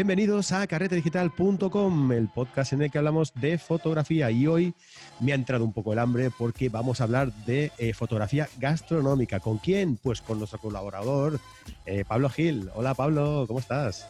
[0.00, 4.72] Bienvenidos a carretedigital.com, el podcast en el que hablamos de fotografía y hoy
[5.20, 9.40] me ha entrado un poco el hambre porque vamos a hablar de eh, fotografía gastronómica.
[9.40, 9.98] ¿Con quién?
[9.98, 11.38] Pues con nuestro colaborador,
[11.84, 12.70] eh, Pablo Gil.
[12.74, 14.08] Hola Pablo, ¿cómo estás?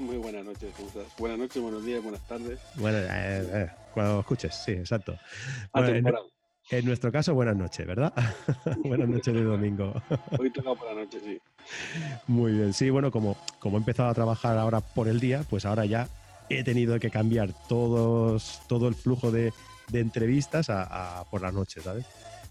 [0.00, 1.06] Muy buenas noches, ¿cómo estás?
[1.16, 2.58] Buenas noches, buenos días, buenas tardes.
[2.74, 5.16] Bueno, eh, cuando escuches, sí, exacto.
[6.70, 8.12] En, nuestro caso, buenas noches, ¿verdad?
[8.84, 9.94] buenas noches de domingo.
[10.38, 11.40] Hoy toca por la noche, sí.
[12.26, 15.66] Muy bien, sí, bueno, como, como he empezado a trabajar ahora por el día, pues
[15.66, 16.08] ahora ya
[16.48, 19.52] he tenido que cambiar todos, todo el flujo de,
[19.92, 22.06] entrevistas a, por la noche, ¿sabes?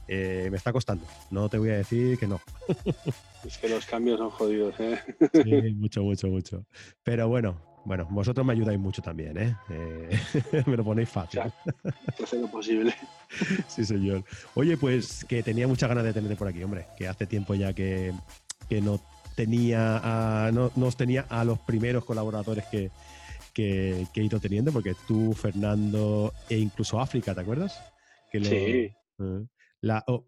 [0.08, 2.40] Eh, me está costando, no te voy a decir que no.
[3.46, 5.00] Es que los cambios son jodidos, ¿eh?
[5.32, 6.66] Sí, mucho, mucho, mucho.
[7.04, 9.56] Pero bueno, bueno, vosotros me ayudáis mucho también, ¿eh?
[9.70, 10.20] eh
[10.68, 11.40] me lo ponéis fácil.
[12.22, 12.94] hacer lo posible.
[13.68, 14.24] Sí, señor.
[14.56, 17.74] Oye, pues que tenía muchas ganas de tenerte por aquí, hombre, que hace tiempo ya
[17.74, 18.14] que,
[18.70, 19.00] que no
[19.36, 20.02] tenía
[20.48, 22.90] a, no, tenía a los primeros colaboradores que,
[23.54, 27.82] que, he ido teniendo, porque tú, Fernando e incluso África, ¿te acuerdas?
[28.32, 28.56] Que sí.
[28.56, 28.94] Eh,
[29.82, 30.26] la, o,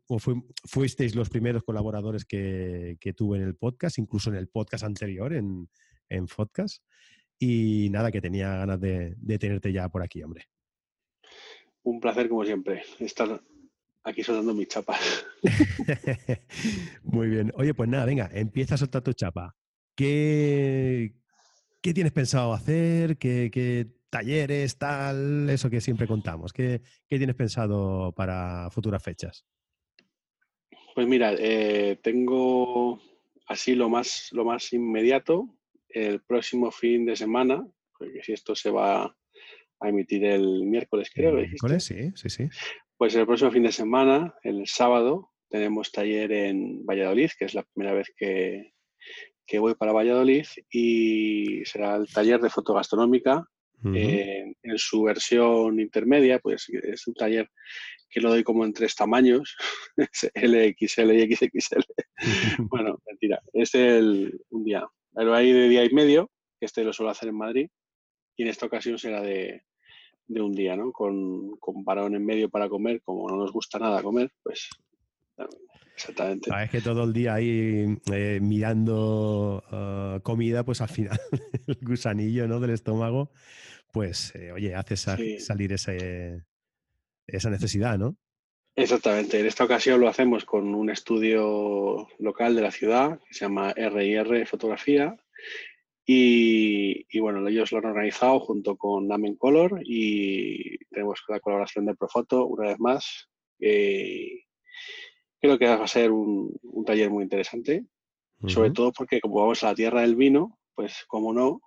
[0.65, 5.33] fuisteis los primeros colaboradores que, que, tuve en el podcast, incluso en el podcast anterior,
[5.33, 5.67] en,
[6.09, 6.83] en podcast.
[7.39, 10.45] Y nada, que tenía ganas de, de tenerte ya por aquí, hombre.
[11.83, 13.41] Un placer, como siempre, estar
[14.03, 15.25] aquí soltando mis chapas.
[17.03, 17.51] Muy bien.
[17.55, 19.55] Oye, pues nada, venga, empieza a soltar tu chapa.
[19.95, 21.13] ¿Qué,
[21.81, 23.17] qué tienes pensado hacer?
[23.17, 25.49] ¿Qué, talleres, tal?
[25.49, 26.53] Eso que siempre contamos.
[26.53, 29.45] ¿Qué, tienes pensado para futuras fechas?
[30.95, 32.99] Pues mira, eh, tengo
[33.47, 35.47] así lo más, lo más inmediato,
[35.89, 37.65] el próximo fin de semana,
[37.97, 39.15] porque si esto se va
[39.81, 41.37] a emitir el miércoles, creo.
[41.37, 42.49] El miércoles, sí, sí, sí.
[42.97, 47.63] Pues el próximo fin de semana, el sábado, tenemos taller en Valladolid, que es la
[47.63, 48.73] primera vez que,
[49.57, 53.45] voy para Valladolid, y será el taller de fotogastronómica.
[53.81, 57.49] en su versión intermedia, pues es un taller
[58.09, 59.55] que lo doy como en tres tamaños,
[60.35, 61.83] LXL y XXL.
[62.69, 66.93] bueno, mentira, es el, un día, pero hay de día y medio, que este lo
[66.93, 67.69] suelo hacer en Madrid,
[68.35, 69.63] y en esta ocasión será de,
[70.27, 70.91] de un día, ¿no?
[70.91, 74.69] Con, con parón en medio para comer, como no nos gusta nada comer, pues
[75.95, 76.51] exactamente.
[76.63, 81.19] Es que todo el día ahí eh, mirando ah, comida, pues al final
[81.67, 82.59] el gusanillo ¿no?
[82.59, 83.31] del estómago,
[83.91, 86.43] pues eh, oye, hace salir ese,
[87.27, 88.15] esa necesidad, ¿no?
[88.79, 89.39] Exactamente.
[89.39, 93.73] En esta ocasión lo hacemos con un estudio local de la ciudad que se llama
[93.73, 95.17] RIR Fotografía
[96.05, 101.95] y, bueno, ellos lo han organizado junto con Namen Color y tenemos la colaboración de
[101.95, 103.29] Profoto una vez más.
[103.59, 104.45] Eh,
[105.39, 107.85] creo que va a ser un, taller muy interesante,
[108.47, 111.61] sobre todo porque como vamos a la tierra del vino, pues como no,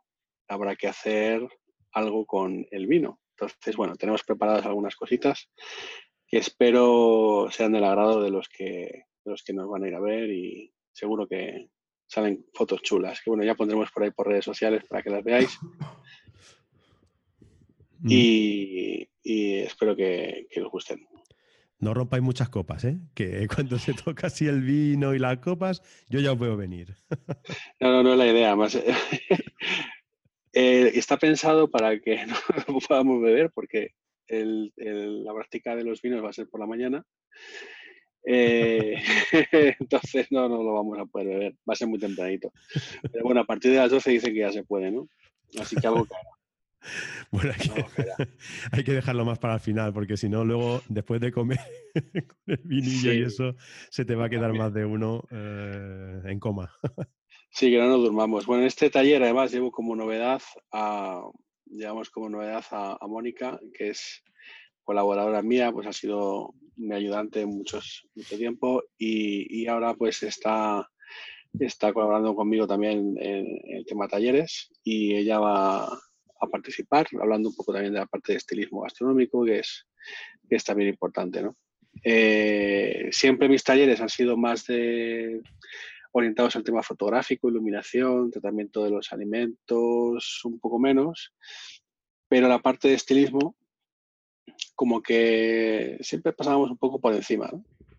[0.49, 1.47] habrá que hacer
[1.93, 3.21] algo con el vino.
[3.37, 5.51] Entonces, bueno, tenemos preparadas algunas cositas
[6.33, 9.95] que espero sean del agrado de los que, de los que nos van a ir
[9.95, 11.69] a ver y seguro que,
[12.13, 15.25] salen fotos chulas, que bueno, ya pondremos por ahí por redes sociales para que las
[15.25, 15.59] veáis.
[18.05, 18.09] Mm.
[18.11, 19.09] Y,
[19.61, 21.07] espero que, os gusten.
[21.79, 22.99] No rompáis muchas copas, ¿eh?
[23.15, 26.97] Que cuando se toca así el vino y las copas, yo ya os veo venir.
[27.81, 28.57] No, no, no es la idea.
[28.57, 28.75] Más,
[30.53, 32.35] eh, está pensado para que no
[32.89, 33.95] podamos beber, porque
[34.33, 37.05] la práctica de los vinos va a ser por la mañana.
[38.25, 38.97] Eh,
[39.81, 42.53] entonces no, no lo vamos a poder ver, va a ser muy tempranito.
[43.11, 45.09] Pero bueno, a partir de las 12 dicen que ya se puede, ¿no?
[45.61, 46.23] Así que algo cara.
[47.31, 47.53] Bueno,
[48.73, 51.61] hay que, dejarlo más para el final, porque si no, luego, después de comer
[51.95, 53.55] con el vinillo y eso,
[53.89, 56.75] se te va a quedar más de uno eh, en coma.
[57.51, 58.47] Sí, que no nos durmamos.
[58.47, 60.43] Bueno, en este taller además llevo como novedad
[60.73, 61.23] a,
[61.73, 64.23] llevamos como novedad a, Mónica, que es
[64.85, 70.89] colaboradora mía, pues ha sido mi ayudante muchos, mucho tiempo y, ahora pues está,
[71.59, 77.55] está colaborando conmigo también en, el tema talleres y ella va a participar, hablando un
[77.55, 79.87] poco también de la parte de estilismo gastronómico, que es,
[80.51, 81.43] es también importante.
[81.43, 81.57] ¿no?
[82.05, 85.41] Eh, siempre mis talleres han sido más de
[86.13, 91.35] orientados al tema fotográfico, iluminación, tratamiento de los alimentos, un poco menos,
[92.29, 93.57] pero la parte de estilismo
[94.75, 97.51] como que siempre pasábamos un poco por encima.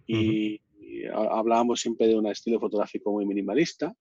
[0.05, 0.61] Y,
[1.11, 3.93] hablábamos siempre de un estilo fotográfico muy minimalista.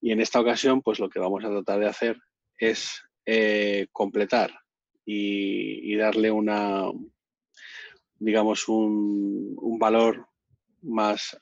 [0.00, 2.18] Y en esta ocasión, pues lo que vamos a tratar de hacer
[2.58, 4.52] es eh, completar
[5.04, 6.90] y, darle una,
[8.18, 10.28] digamos, un, valor
[10.82, 11.40] más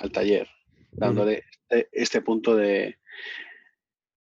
[0.00, 0.48] al taller,
[0.90, 2.98] dándole este, este, punto de,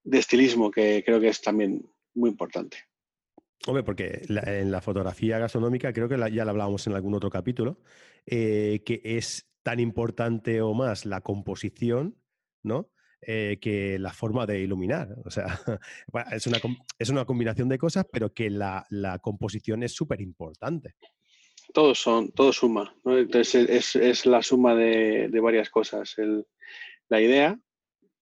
[0.03, 2.79] de estilismo que creo que es también muy importante.
[3.67, 7.81] Hombre, porque en la fotografía gastronómica, creo que ya la hablábamos en algún otro capítulo,
[8.27, 12.17] eh, que es tan importante o más la composición,
[12.63, 12.91] ¿no?
[13.23, 15.17] Eh, que la forma de iluminar.
[15.25, 15.47] O sea,
[16.31, 16.59] es una,
[16.99, 18.87] es una combinación de cosas, pero que la,
[19.21, 20.95] composición es súper importante.
[21.73, 22.95] Todos son, todo suma.
[23.05, 26.15] Entonces es, la suma de, varias cosas.
[27.09, 27.59] la idea,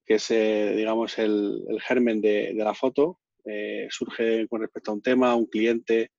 [0.05, 5.03] que es, eh, digamos, el, germen de, la foto, eh, surge con respecto a un
[5.03, 6.11] tema, un cliente.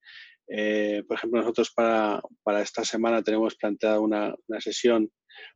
[0.48, 2.22] por ejemplo, nosotros para,
[2.62, 5.10] esta semana tenemos planteada una, una, sesión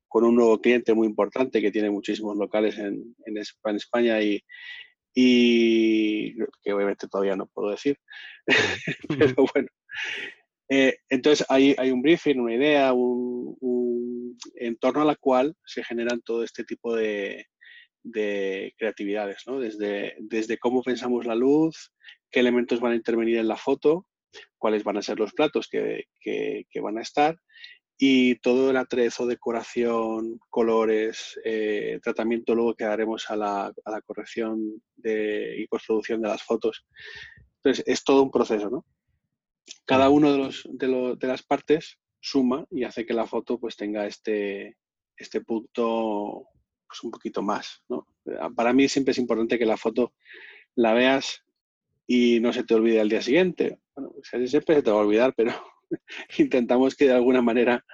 [0.07, 4.43] con un nuevo cliente muy importante que tiene muchísimos locales en, en España y,
[5.13, 7.97] y que obviamente todavía no puedo decir,
[9.19, 9.67] pero bueno.
[10.69, 16.21] Eh, entonces hay, un briefing, una idea, un, en torno a la cual se generan
[16.21, 17.47] todo este tipo de,
[18.03, 19.59] de creatividades, ¿no?
[19.59, 21.91] desde, cómo pensamos la luz,
[22.29, 24.07] qué elementos van a intervenir en la foto,
[24.59, 26.05] cuáles van a ser los platos que,
[26.81, 27.35] van a estar
[27.97, 33.73] y todo el atrezo, decoración, colores, eh, tratamiento luego que haremos a la,
[34.05, 36.85] corrección y postproducción de las fotos.
[37.57, 38.85] Entonces, es todo un proceso, ¿no?
[39.85, 43.75] Cada uno de, los, de, de, las partes suma y hace que la foto pues
[43.75, 44.77] tenga este,
[45.17, 46.47] este punto
[46.87, 48.07] pues, un poquito más, ¿no?
[48.55, 50.13] Para mí siempre es importante que la foto
[50.75, 51.43] la veas
[52.07, 53.79] y no se te olvide al día siguiente.
[53.95, 55.53] Bueno, pues, siempre se te va a olvidar, pero
[56.37, 57.85] intentamos que de alguna manera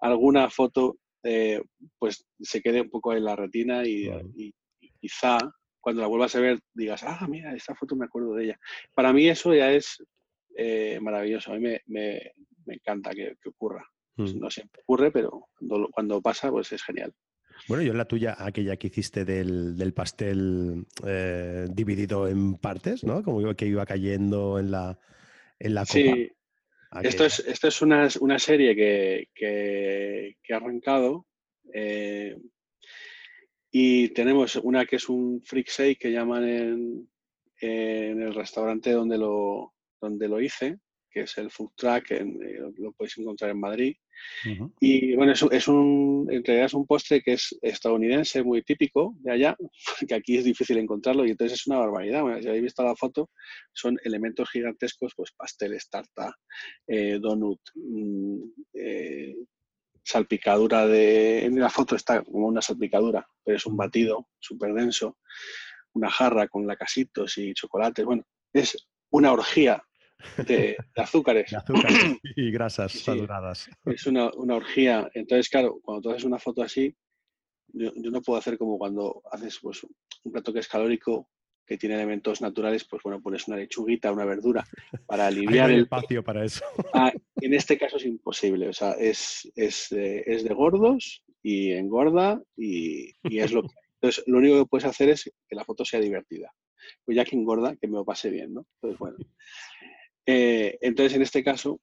[0.00, 1.62] alguna foto eh,
[1.98, 4.10] pues se quede un poco en la retina y,
[5.00, 5.38] quizá
[5.80, 8.58] cuando la vuelvas a ver digas, ah, mira, esta foto me acuerdo de ella.
[8.94, 10.02] Para mí eso ya es
[10.56, 12.32] eh, maravilloso, a mí me,
[12.66, 13.84] encanta que, ocurra.
[14.16, 14.38] Mm.
[14.38, 15.48] No siempre ocurre, pero
[15.92, 17.12] cuando, pasa, pues es genial.
[17.68, 23.22] Bueno, yo en la tuya, aquella que hiciste del, pastel eh, dividido en partes, ¿no?
[23.22, 24.98] Como que iba cayendo en la,
[25.58, 25.92] en la copa.
[25.92, 26.30] Sí,
[27.02, 31.26] esto es, esto es una, una serie que, que, ha arrancado
[31.72, 32.36] eh,
[33.70, 37.10] y tenemos una que es un freak shake que llaman en,
[37.60, 40.78] en, el restaurante donde lo, donde lo hice,
[41.14, 43.96] que es el Food Track, en, eh, lo podéis encontrar en Madrid.
[44.80, 49.14] Y bueno, es, es, un, en realidad es un postre que es estadounidense, muy típico
[49.20, 49.56] de allá,
[50.08, 52.22] que aquí es difícil encontrarlo y entonces es una barbaridad.
[52.40, 53.30] si habéis visto la foto,
[53.72, 56.34] son elementos gigantescos, pues pasteles, tarta,
[56.86, 58.38] eh, donut, mm,
[58.74, 59.36] eh,
[60.02, 61.44] salpicadura de...
[61.44, 65.18] En la foto está como una salpicadura, pero es un batido súper denso,
[65.92, 68.04] una jarra con lacasitos y chocolates.
[68.04, 68.76] Bueno, es
[69.14, 69.80] una orgía
[70.48, 71.54] de, azúcares.
[72.36, 73.70] y grasas saturadas.
[73.84, 75.08] Es una, una, orgía.
[75.14, 76.92] Entonces, claro, cuando tú haces una foto así,
[77.68, 79.86] yo, no puedo hacer como cuando haces pues,
[80.24, 81.28] un plato que es calórico,
[81.64, 84.64] que tiene elementos naturales, pues bueno, pones una lechuguita, una verdura
[85.06, 86.64] para aliviar el espacio para eso.
[86.92, 92.42] Ah, en este caso es imposible, o sea, es, es, es de gordos y engorda
[92.56, 93.68] y, y, es lo que...
[94.00, 96.52] Entonces, lo único que puedes hacer es que la foto sea divertida.
[97.04, 98.66] Pues ya que engorda, que me lo pase bien, ¿no?
[98.76, 99.16] Entonces, bueno.
[100.26, 101.80] Eh, entonces, en este caso,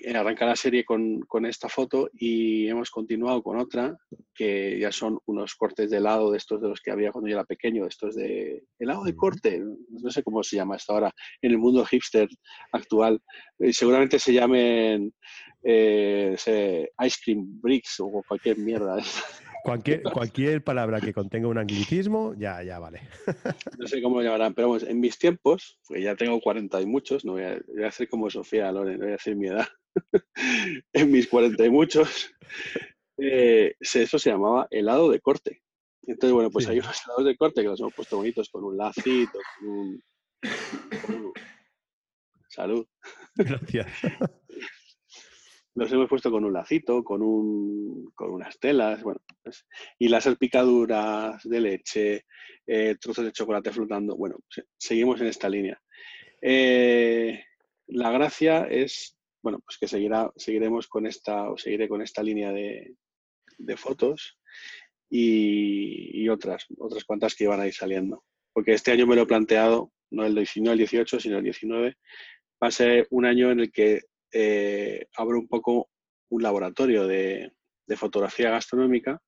[0.00, 3.96] eh, arranca la serie con, esta foto y hemos continuado con otra
[4.34, 7.34] que ya son unos cortes de helado de estos de los que había cuando yo
[7.34, 11.50] era pequeño, estos de helado de corte, no sé cómo se llama hasta ahora en
[11.50, 12.28] el mundo hipster
[12.72, 13.20] actual.
[13.58, 15.12] Eh, seguramente se llamen
[15.64, 18.96] ice cream bricks o cualquier mierda.
[19.62, 23.02] Cualquier, cualquier palabra que contenga un anglicismo, ya, ya vale.
[23.78, 26.86] No sé cómo lo llamarán, pero vamos, en mis tiempos, pues ya tengo 40 y
[26.86, 29.48] muchos, no voy a, voy a hacer como Sofía Loren, no voy a decir mi
[29.48, 29.66] edad.
[30.92, 32.34] en mis 40 y muchos,
[33.18, 35.62] eh, eso se llamaba helado de corte.
[36.02, 38.76] Entonces, bueno, pues hay unos helados de corte que los hemos puesto bonitos con un
[38.76, 40.02] lacito, con un...
[42.48, 42.86] Salud.
[43.36, 43.86] Gracias
[45.74, 49.66] los hemos puesto con un lacito, con, un, con unas telas, bueno, pues,
[49.98, 52.26] y las salpicaduras de leche,
[52.66, 54.16] eh, trozos de chocolate flotando.
[54.16, 54.38] Bueno,
[54.76, 55.80] seguimos en esta línea.
[56.40, 57.42] Eh,
[57.86, 59.88] la gracia es, bueno, pues que
[60.36, 62.94] seguiremos con esta, o seguiré con esta línea de,
[63.76, 64.38] fotos
[65.08, 68.24] y, otras, otras cuantas que iban a ir saliendo.
[68.52, 71.96] Porque este año me lo he planteado, no el, no el 18, sino el 19,
[72.62, 74.02] va a ser un año en el que
[74.32, 75.90] eh, abro un poco
[76.30, 77.52] un laboratorio de,
[77.94, 79.20] fotografía gastronómica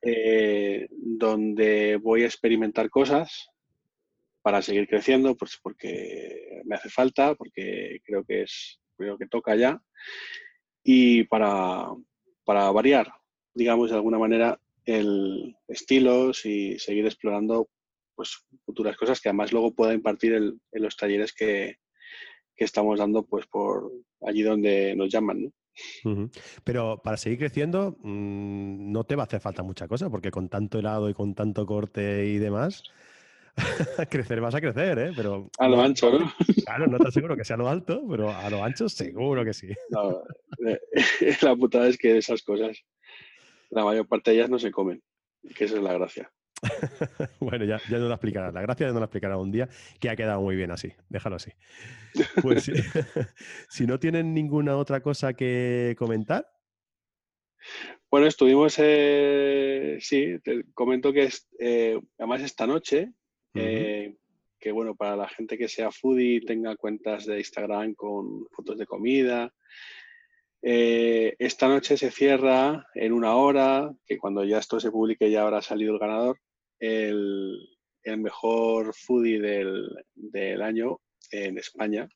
[0.00, 3.48] eh, donde voy a experimentar cosas
[4.42, 9.56] para seguir creciendo, pues porque me hace falta, porque creo que es creo que toca
[9.56, 9.82] ya
[10.84, 11.88] y para,
[12.44, 13.12] para variar,
[13.54, 17.70] digamos de alguna manera, el estilos y seguir explorando
[18.14, 21.78] pues, futuras cosas que además luego pueda impartir en los talleres que,
[22.56, 23.92] que, estamos dando pues por
[24.22, 25.52] allí donde nos llaman.
[26.62, 30.48] Pero para seguir creciendo mm, no te va a hacer falta mucha cosa, porque con
[30.48, 32.84] tanto helado y con tanto corte y demás,
[34.10, 35.12] crecer vas a crecer, ¿eh?
[35.14, 36.32] Pero, a lo ancho, ¿no?
[36.64, 39.54] Claro, no te aseguro que sea a lo alto, pero a lo ancho seguro que
[39.54, 39.68] sí.
[40.64, 40.78] Eh,
[41.42, 42.78] la putada es que esas cosas,
[43.70, 45.02] la mayor parte de ellas no se comen,
[45.54, 46.32] que esa es la gracia.
[47.40, 48.50] bueno, ya, ya no lo explicará.
[48.52, 49.68] La gracia no lo explicará un día,
[50.00, 50.92] que ha quedado muy bien así.
[51.08, 51.52] Déjalo así.
[52.42, 52.70] Pues
[53.68, 56.46] si no tienen ninguna otra cosa que comentar.
[58.10, 63.12] Bueno, estuvimos, eh, sí, te comento que eh, además esta noche
[63.54, 64.16] eh,
[64.58, 68.86] que bueno, para la gente que sea foodie tenga cuentas de Instagram con fotos de
[68.86, 69.52] comida.
[70.62, 75.42] Eh, esta noche se cierra en una hora, que cuando ya esto se publique ya
[75.42, 76.40] habrá salido el ganador,
[76.78, 77.68] el,
[78.04, 81.00] mejor foodie del, año
[81.30, 82.08] en España.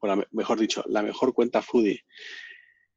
[0.00, 2.04] O mejor dicho, la mejor cuenta foodie.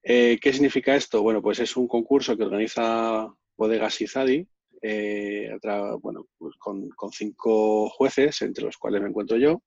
[0.04, 1.22] Eh, ¿Qué significa esto?
[1.22, 3.28] Bueno, pues es un concurso que organiza
[3.58, 4.48] Bodegas Izadi,
[4.82, 5.58] eh,
[6.02, 9.62] bueno, pues con, cinco jueces, entre los cuales me encuentro yo,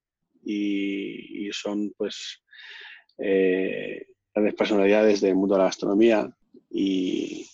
[0.45, 2.43] y, son pues
[3.19, 6.35] eh, grandes personalidades del mundo de la gastronomía
[6.71, 7.47] y,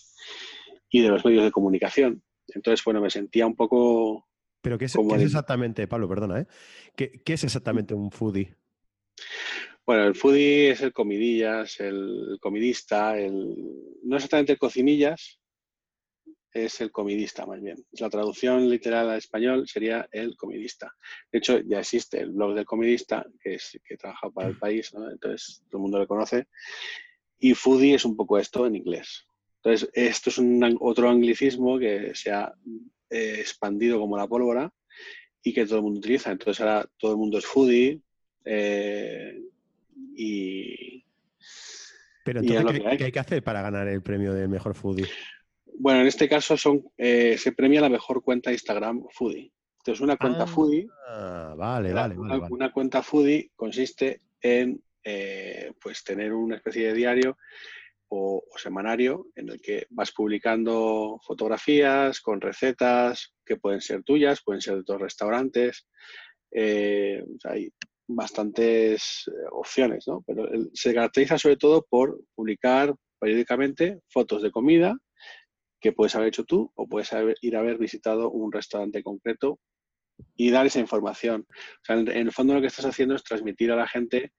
[0.93, 2.23] de los medios de comunicación.
[2.55, 4.27] Entonces, bueno, me sentía un poco...
[4.61, 6.47] ¿Pero qué es, exactamente, Pablo, perdona, ¿eh?
[6.97, 8.57] ¿Qué, es exactamente un foodie?
[9.87, 13.57] Bueno, el foodie es el comidillas, el comidista, el,
[14.03, 15.39] no exactamente el cocinillas,
[16.53, 17.77] es el comidista más bien.
[17.93, 20.95] La traducción literal al español sería el comidista.
[21.31, 24.59] De hecho, ya existe el blog del comidista, que, es, que trabaja para el mm.
[24.59, 26.49] país, entonces todo el mundo lo conoce.
[27.39, 29.28] Y foodie es un poco esto en inglés.
[29.63, 32.55] Entonces, esto es un otro anglicismo que se ha
[33.11, 34.73] eh, expandido como la pólvora
[35.43, 36.31] y que todo el mundo utiliza.
[36.31, 38.01] Entonces, ahora todo el mundo es foodie
[38.45, 39.41] eh,
[40.15, 41.05] y...
[42.25, 45.07] Pero entonces, ¿qué, hay que hacer para ganar el premio de mejor foodie?
[45.79, 49.51] Bueno, en este caso son, eh, se premia la mejor cuenta de Instagram foodie.
[49.79, 50.87] Entonces, una cuenta ah, foodie.
[51.57, 57.39] Vale, vale, una, cuenta foodie consiste en eh, pues tener una especie de diario
[58.09, 64.61] o, semanario en el que vas publicando fotografías con recetas que pueden ser tuyas, pueden
[64.61, 65.87] ser de otros restaurantes.
[66.51, 67.71] Eh, hay
[68.09, 70.25] bastantes opciones, ¿no?
[70.27, 74.97] Pero se caracteriza sobre todo por publicar periódicamente fotos de comida
[75.81, 77.11] que puedes haber hecho tú o puedes
[77.43, 79.61] ir a haber visitado un restaurante concreto
[80.37, 81.47] y dar esa información.
[81.49, 84.33] O sea, en, el fondo lo que estás haciendo es transmitir a la gente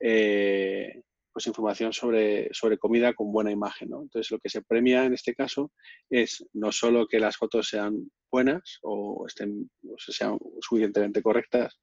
[0.00, 1.02] eh,
[1.32, 3.90] pues información sobre, sobre comida con buena imagen.
[3.90, 4.02] ¿no?
[4.02, 5.72] Entonces, lo que se premia en este caso
[6.10, 11.78] es no solo que las fotos sean buenas o estén o sean suficientemente correctas,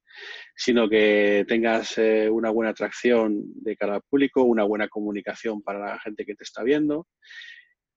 [0.56, 5.80] sino que tengas eh, una buena atracción de cara al público, una buena comunicación para
[5.80, 7.08] la gente que te está viendo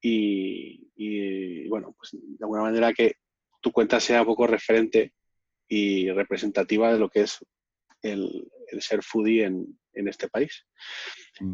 [0.03, 3.17] y, bueno, pues de alguna manera que
[3.61, 5.13] tu cuenta sea un poco referente
[5.69, 7.39] y representativa de lo que es
[8.03, 10.67] el, ser foodie en, este país.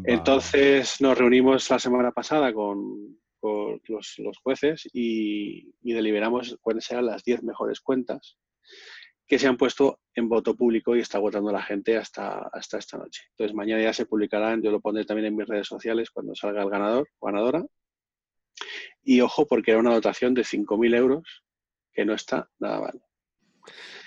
[0.05, 7.43] Entonces nos reunimos la semana pasada con, los, jueces y, deliberamos cuáles sean las 10
[7.43, 8.37] mejores cuentas
[9.27, 12.97] que se han puesto en voto público y está votando la gente hasta, hasta esta
[12.97, 13.21] noche.
[13.31, 16.63] Entonces mañana ya se publicarán, yo lo pondré también en mis redes sociales cuando salga
[16.63, 17.63] el ganador o ganadora
[19.03, 21.43] y ojo, porque era una dotación de 5.000 euros,
[21.93, 23.01] que no está nada mal.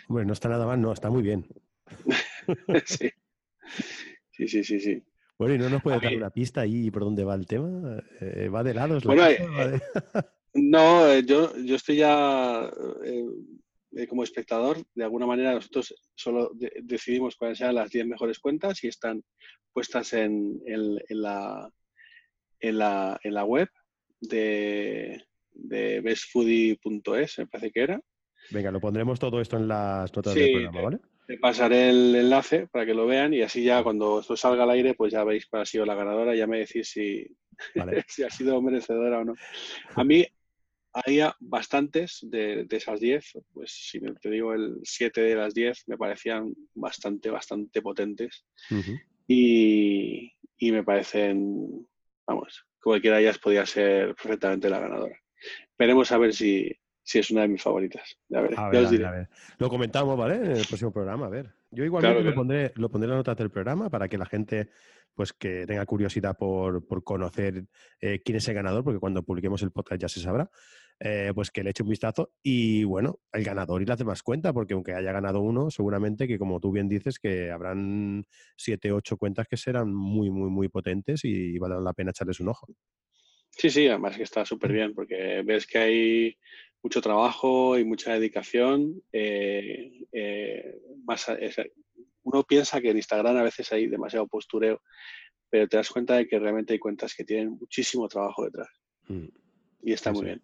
[0.09, 1.47] Bueno, no está nada mal, no, está muy bien.
[2.85, 3.11] sí.
[4.33, 5.03] Sí, sí, sí, sí.
[5.39, 8.01] Bueno, ¿y no nos puede dar una pista ahí por dónde va el tema?
[8.21, 9.03] Eh, ¿Va de lados?
[9.05, 9.81] Bueno, eh,
[10.55, 12.71] no, eh, yo, yo estoy ya
[14.09, 14.79] como espectador.
[14.95, 19.23] De alguna manera nosotros solo decidimos cuáles sean las 10 mejores cuentas y están
[19.73, 20.61] puestas en,
[21.09, 21.71] la,
[22.61, 23.69] en, la, en la web
[24.21, 28.01] de, de bestfoodie.es, me parece que era.
[28.51, 30.99] Venga, lo pondremos todo esto en las notas del programa, ¿vale?
[31.33, 34.71] Te pasaré el enlace para que lo vean y así ya cuando esto salga al
[34.71, 37.27] aire, pues ya veis cuál ha sido la ganadora, ya me decís si,
[38.07, 39.35] si ha sido merecedora o no.
[39.97, 40.27] A mí
[40.93, 45.97] había bastantes de, esas 10, pues si te digo el 7 de las 10 me
[45.97, 48.45] parecían bastante, bastante potentes
[49.27, 51.89] y, y me parecen,
[52.27, 55.19] vamos, cualquiera de ellas podía ser perfectamente la ganadora.
[55.71, 56.71] Esperemos a ver si,
[57.05, 58.17] es una de mis favoritas.
[58.35, 59.29] A ver,
[59.59, 60.37] Lo comentamos, ¿vale?
[60.37, 61.53] En el próximo programa, a ver.
[61.71, 64.69] Yo igualmente lo, pondré, lo pondré en la nota del programa para que la gente
[65.15, 67.65] pues que tenga curiosidad por, conocer
[68.01, 70.51] eh, quién es el ganador, porque cuando publiquemos el podcast ya se sabrá.
[71.01, 74.53] eh, pues que le eche un vistazo y bueno, el ganador y las demás cuenta,
[74.53, 78.25] porque aunque haya ganado uno, seguramente que como tú bien dices, que habrán
[78.57, 82.49] siete, ocho cuentas que serán muy, muy, muy potentes y valdrán la pena echarles un
[82.49, 82.69] ojo.
[83.57, 86.39] Sí, sí, además que está súper bien porque ves que hay
[86.83, 89.03] mucho trabajo y mucha dedicación.
[89.13, 90.81] Eh, eh,
[92.25, 94.83] uno piensa que en Instagram a veces hay demasiado postureo,
[95.49, 98.71] pero te das cuenta de que realmente hay cuentas que tienen muchísimo trabajo detrás.
[99.09, 99.27] Mm.
[99.83, 100.43] Y está muy bien.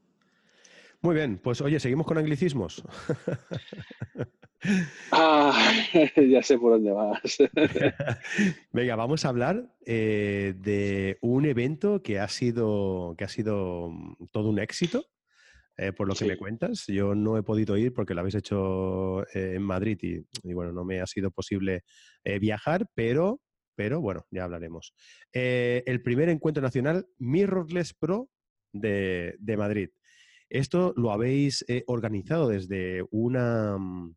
[1.00, 2.83] Muy bien, pues oye, seguimos con anglicismos.
[5.12, 5.73] ah,
[6.17, 7.38] ya sé por dónde vas.
[8.73, 14.26] Venga, vamos a hablar eh, de un evento que ha sido, que ha sido mm,
[14.33, 15.07] todo un éxito.
[15.76, 19.23] Eh, por lo que me cuentas, yo no he podido ir porque lo habéis hecho
[19.33, 21.85] eh, en Madrid y, bueno, no me ha sido posible
[22.40, 23.40] viajar, pero,
[23.76, 24.93] pero bueno, ya hablaremos.
[25.33, 28.28] el primer encuentro nacional Mirrorless Pro
[28.73, 29.90] de, de Madrid.
[30.50, 34.14] Esto lo habéis eh, organizado desde una mm,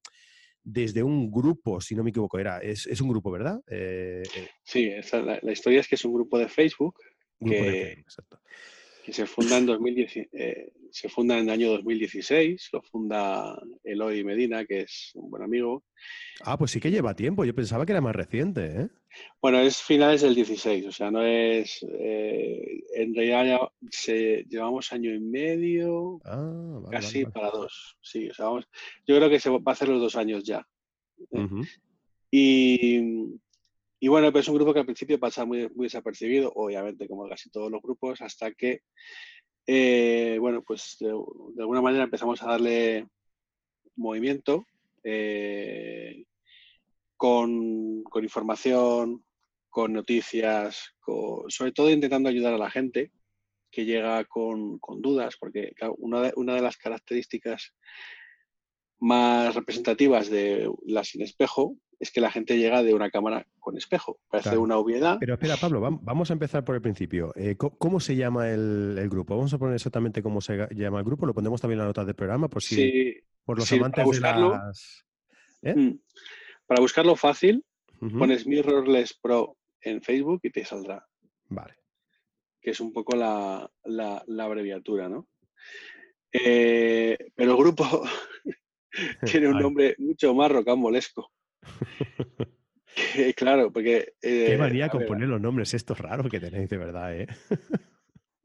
[0.63, 3.59] desde un grupo, si no me equivoco, era, es, un grupo, ¿verdad?
[3.67, 4.47] Eh, eh.
[4.63, 6.95] sí, la, historia es que es un grupo de Facebook.
[7.39, 8.39] que, exacto
[9.03, 14.65] que se funda en eh, se funda en el año 2016, lo funda Eloy Medina,
[14.65, 15.83] que es un buen amigo.
[16.43, 18.87] Ah, pues sí que lleva tiempo, yo pensaba que era más reciente, ¿eh?
[19.41, 21.83] Bueno, es finales del 16, o sea, no es...
[21.83, 28.45] Eh, en realidad se, llevamos año y medio, ah, casi para dos, sí, o sea,
[28.45, 28.67] vamos,
[29.05, 30.65] yo creo que se va a hacer los dos años ya.
[32.31, 33.01] Y
[34.03, 37.51] y bueno, es un grupo que al principio pasa muy, muy desapercibido, obviamente, como casi
[37.51, 38.81] todos los grupos, hasta que,
[39.67, 43.07] eh, bueno, pues de, alguna manera empezamos a darle
[43.95, 44.65] movimiento
[45.03, 46.25] eh,
[47.15, 49.23] con, información,
[49.69, 50.95] con noticias,
[51.49, 53.11] sobre todo intentando ayudar a la gente
[53.69, 57.75] que llega con, dudas, porque una, de, una de las características
[58.99, 63.77] más representativas de la sin espejo es que la gente llega de una cámara con
[63.77, 64.19] espejo.
[64.27, 65.17] Parece una obviedad.
[65.19, 67.31] Pero espera, Pablo, vamos a empezar por el principio.
[67.35, 69.35] Eh, ¿Cómo se llama el, grupo?
[69.35, 71.27] Vamos a poner exactamente cómo se llama el grupo.
[71.27, 73.13] Lo pondremos también en la nota del programa por si
[73.45, 75.05] por los amantes de las.
[75.61, 75.75] ¿eh?
[75.75, 75.99] Mm,
[76.65, 77.63] para buscarlo fácil,
[78.17, 81.05] pones Mirrorless Pro en Facebook y te saldrá.
[81.49, 81.75] Vale.
[82.59, 83.69] Que es un poco la,
[84.39, 85.27] abreviatura, ¿no?
[86.33, 87.85] Eh, pero el grupo
[89.23, 91.31] tiene un nombre mucho más rocambolesco.
[93.35, 94.13] claro, porque...
[94.21, 97.27] Qué manía con poner los nombres estos raros que tenéis, de verdad, ¿eh?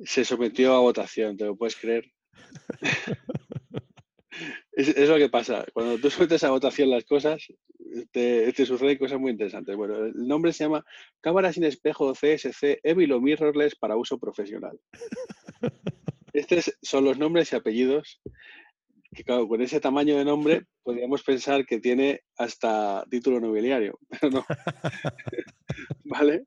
[0.04, 2.12] Se sometió a votación, ¿te lo puedes creer?
[4.72, 5.64] es, lo que pasa.
[5.72, 7.46] Cuando tú sometes a votación las cosas,
[8.12, 9.74] te, te, suceden cosas muy interesantes.
[9.74, 10.84] Bueno, el nombre se llama
[11.20, 14.78] Cámara sin espejo CSC Evil Mirrorless para uso profesional.
[16.32, 18.20] Estos son los nombres y apellidos
[19.14, 24.30] que claro, con ese tamaño de nombre podríamos pensar que tiene hasta título nobiliario, pero
[24.30, 24.46] no.
[26.04, 26.44] ¿Vale?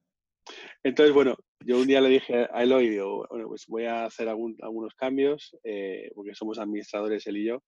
[0.83, 4.29] Entonces, bueno, yo un día le dije a Eloy, digo, bueno, pues voy a hacer
[4.29, 7.63] algunos cambios, eh, porque somos administradores él y yo,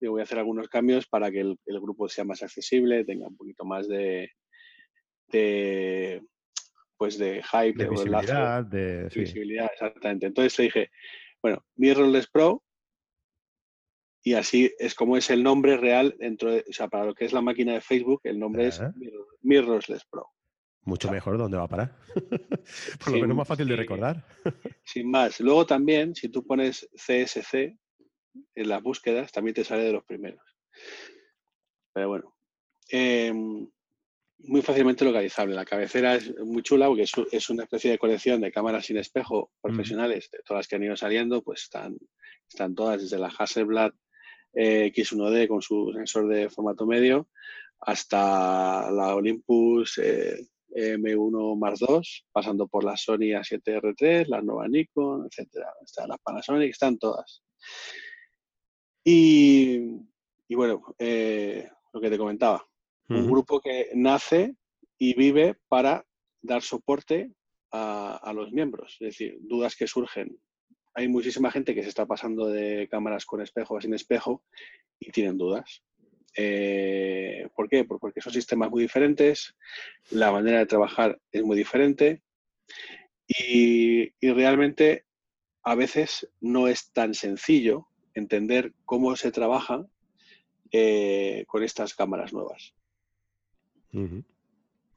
[0.00, 3.36] digo, voy a hacer algunos cambios para que el, grupo sea más accesible, tenga un
[3.36, 4.30] poquito más de,
[6.96, 10.26] pues de hype, de, visibilidad, de, visibilidad, exactamente.
[10.26, 10.90] Entonces le dije,
[11.40, 12.62] bueno, Mirrorless Pro
[14.22, 17.24] y así es como es el nombre real dentro de, o sea, para lo que
[17.24, 18.80] es la máquina de Facebook, el nombre es
[19.42, 20.26] Mirrorless Pro.
[20.82, 21.96] Mucho mejor, ¿dónde va a parar?
[23.04, 24.24] Por lo menos más fácil de recordar.
[24.84, 25.38] sin más.
[25.40, 27.76] Luego también, si tú pones CSC
[28.54, 30.42] en las búsquedas, también te sale de los primeros.
[31.92, 32.34] Pero bueno.
[32.88, 33.68] Em,
[34.38, 35.54] muy fácilmente localizable.
[35.54, 39.50] La cabecera es muy chula porque es, una especie de colección de cámaras sin espejo
[39.60, 41.98] profesionales, de todas las que han ido saliendo, pues están,
[42.48, 43.92] están todas, desde la Hasselblad
[44.52, 47.28] eh, X1D con su sensor de formato medio
[47.80, 52.00] hasta la Olympus eh, M1 Mark II,
[52.32, 55.72] pasando por la Sony A7R3, la nueva Nikon, etcétera.
[55.84, 57.42] Están las Panasonic, están todas.
[59.04, 59.78] Y,
[60.50, 62.66] bueno, eh, lo que te comentaba,
[63.08, 64.54] un grupo que nace
[64.98, 66.04] y vive para
[66.42, 67.32] dar soporte
[67.72, 70.38] a, a, los miembros, es decir, dudas que surgen
[70.94, 74.42] hay muchísima gente que se está pasando de cámaras con espejo a sin espejo
[74.98, 75.82] y tienen dudas.
[76.36, 77.84] Eh, ¿Por qué?
[77.84, 79.56] Pues porque son sistemas muy diferentes,
[80.10, 82.22] la manera de trabajar es muy diferente
[83.26, 85.04] y, realmente
[85.62, 89.84] a veces no es tan sencillo entender cómo se trabaja
[90.70, 92.74] eh, con estas cámaras nuevas.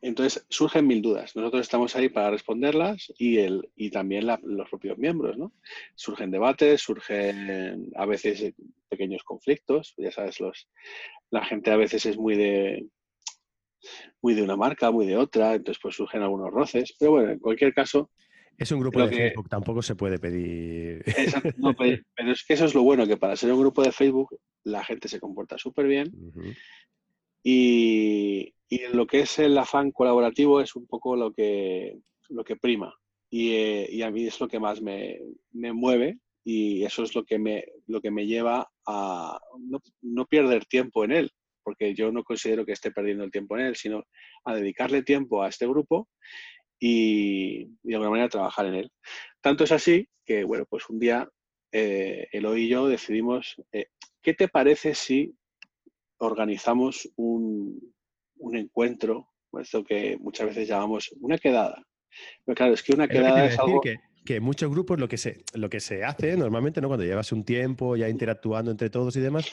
[0.02, 1.36] Entonces surgen mil dudas.
[1.36, 5.54] Nosotros estamos ahí para responderlas y, el, y también los propios miembros, ¿no?
[5.96, 8.54] Surgen debates, surgen a veces
[8.90, 9.94] pequeños conflictos.
[9.98, 10.68] Ya sabes, los,
[11.30, 12.88] la gente a veces es muy de,
[14.22, 16.96] muy de una marca, muy de otra, entonces pues surgen algunos roces.
[17.00, 18.10] Pero bueno, en cualquier caso...
[18.58, 21.04] Es un grupo de Facebook, tampoco se puede pedir...
[22.16, 24.84] pero es que eso es lo bueno, que para ser un grupo de Facebook la
[24.84, 26.12] gente se comporta súper bien.
[27.44, 32.56] Y, en lo que es el afán colaborativo es un poco lo que, lo que
[32.56, 32.96] prima.
[33.30, 35.20] Y, eh, a mí es lo que más me,
[35.52, 39.40] mueve y eso es lo que me, lo que me lleva a
[40.02, 41.32] no, perder tiempo en él,
[41.64, 44.06] porque yo no considero que esté perdiendo el tiempo en él, sino
[44.46, 46.08] a dedicarle tiempo a este grupo
[46.80, 48.92] y, de alguna manera trabajar en él.
[49.42, 51.30] Tanto es así que, bueno, pues un día
[51.74, 53.88] eh, Eloy y yo decidimos, eh,
[54.22, 55.36] ¿qué te parece si
[56.18, 57.94] organizamos un,
[58.56, 61.84] encuentro, esto que muchas veces llamamos una quedada.
[62.46, 63.82] Pero claro, es que una quedada es algo...
[63.82, 66.88] Que, que, muchos grupos lo que, se, lo que se hace normalmente, ¿no?
[66.88, 69.52] cuando llevas un tiempo ya interactuando entre todos y demás,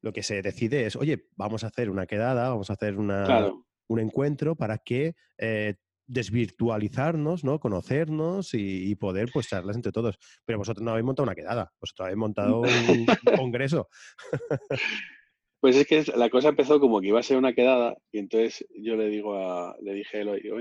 [0.00, 3.52] lo que se decide es, oye, vamos a hacer una quedada, vamos a hacer una,
[3.88, 5.74] un encuentro para que eh,
[6.06, 7.60] desvirtualizarnos, ¿no?
[7.60, 10.18] Conocernos y, poder pues charlas entre todos.
[10.44, 13.88] Pero vosotros no habéis montado una quedada, vosotros habéis montado un congreso.
[15.60, 18.64] Pues es que la cosa empezó como que iba a ser una quedada y entonces
[18.76, 20.58] yo le digo a, le dije a Eloy, digo,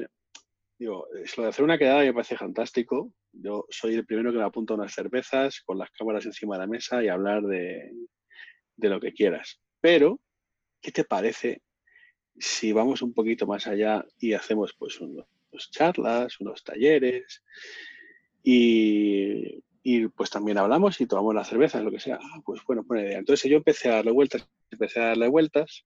[0.80, 3.14] digo, es lo de hacer una quedada me parece fantástico.
[3.32, 6.68] Yo soy el primero que me apunta unas cervezas con las cámaras encima de la
[6.68, 7.92] mesa y hablar de,
[8.78, 9.60] lo que quieras.
[9.80, 10.20] Pero,
[10.82, 11.62] ¿qué te parece
[12.40, 15.26] si vamos un poquito más allá y hacemos pues unos
[15.72, 17.44] charlas, unos talleres
[18.44, 22.20] y y pues también hablamos y tomamos las cervezas, lo que sea.
[22.22, 23.20] Ah, pues bueno, buena idea.
[23.20, 25.86] Entonces yo empecé a darle vueltas, empecé a darle vueltas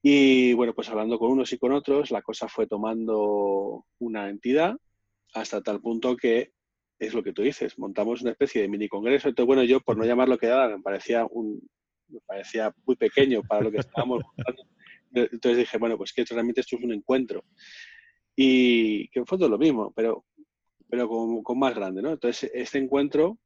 [0.00, 4.76] y bueno, pues hablando con unos y con otros, la cosa fue tomando una entidad
[5.34, 6.52] hasta tal punto que
[7.00, 9.28] es lo que tú dices, montamos una especie de mini congreso.
[9.28, 11.68] Entonces, bueno, yo por no llamarlo quedada, me parecía un
[12.06, 14.22] me parecía muy pequeño para lo que estábamos
[15.12, 17.42] Entonces dije, bueno, pues que realmente esto es un encuentro.
[18.36, 20.24] Y que en fondo es lo mismo, pero
[20.90, 22.10] pero con, más grande, ¿no?
[22.10, 23.38] Entonces, este encuentro,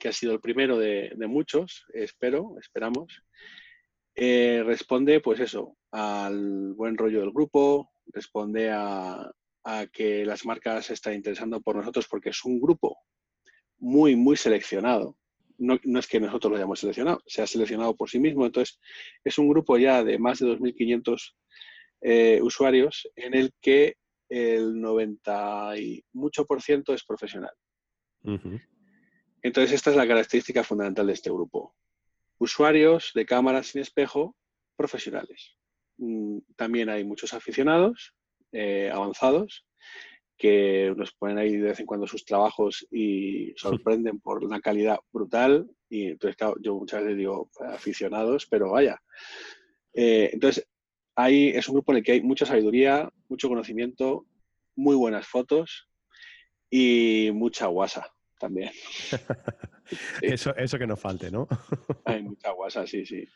[0.00, 3.22] que ha sido el primero de, muchos, espero, esperamos,
[4.14, 9.30] eh, responde, pues eso, al buen rollo del grupo, responde a,
[9.92, 12.96] que las marcas se están interesando por nosotros porque es un grupo
[13.76, 15.14] muy, muy seleccionado.
[15.58, 18.46] No, es que nosotros lo hayamos seleccionado, se ha seleccionado por sí mismo.
[18.46, 18.80] Entonces,
[19.22, 21.34] es un grupo ya de más de 2.500
[22.00, 23.96] eh, usuarios en el que
[24.28, 27.52] el 90 y mucho por ciento es profesional.
[29.42, 31.74] Entonces, esta es la característica fundamental de este grupo.
[32.38, 34.36] Usuarios de cámaras sin espejo
[34.76, 35.56] profesionales.
[35.96, 38.14] Mm, también hay muchos aficionados
[38.52, 39.66] eh, avanzados
[40.36, 44.98] que nos ponen ahí de vez en cuando sus trabajos y sorprenden por una calidad
[45.12, 45.68] brutal.
[45.90, 49.00] Y entonces, yo muchas veces digo aficionados, pero vaya.
[49.92, 50.68] Eh, entonces,
[51.26, 54.26] es un grupo en el que hay mucha sabiduría, mucho conocimiento,
[54.76, 55.88] muy buenas fotos
[56.70, 58.70] y mucha guasa también.
[60.22, 61.48] eso, eso que nos falte, ¿no?
[62.04, 63.26] hay mucha guasa, sí, sí.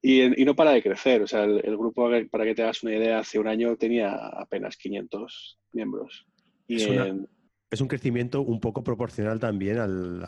[0.00, 1.22] Y, no para de crecer.
[1.22, 4.76] O sea, el, grupo, para que te hagas una idea, hace un año tenía apenas
[4.76, 6.26] 500 miembros.
[6.66, 10.26] Y es, un crecimiento un poco proporcional también al,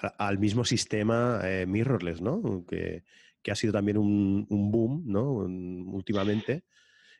[0.00, 2.64] al mismo sistema eh, mirrorless, ¿no?
[2.66, 3.02] Que,
[3.42, 5.32] que ha sido también un, boom, ¿no?
[5.32, 6.62] últimamente.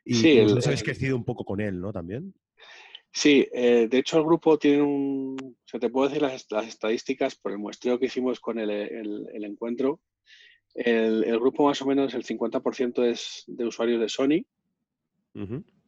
[0.04, 1.92] Y sí, vosotros habéis crecido un poco con él, ¿no?
[1.92, 2.34] También.
[3.12, 5.36] Sí, eh, de hecho el grupo tiene un...
[5.38, 8.70] O sea, te puedo decir las, estadísticas por el muestreo que hicimos con el,
[9.44, 10.00] encuentro.
[10.74, 14.46] El, grupo más o menos el 50% es de usuarios de Sony,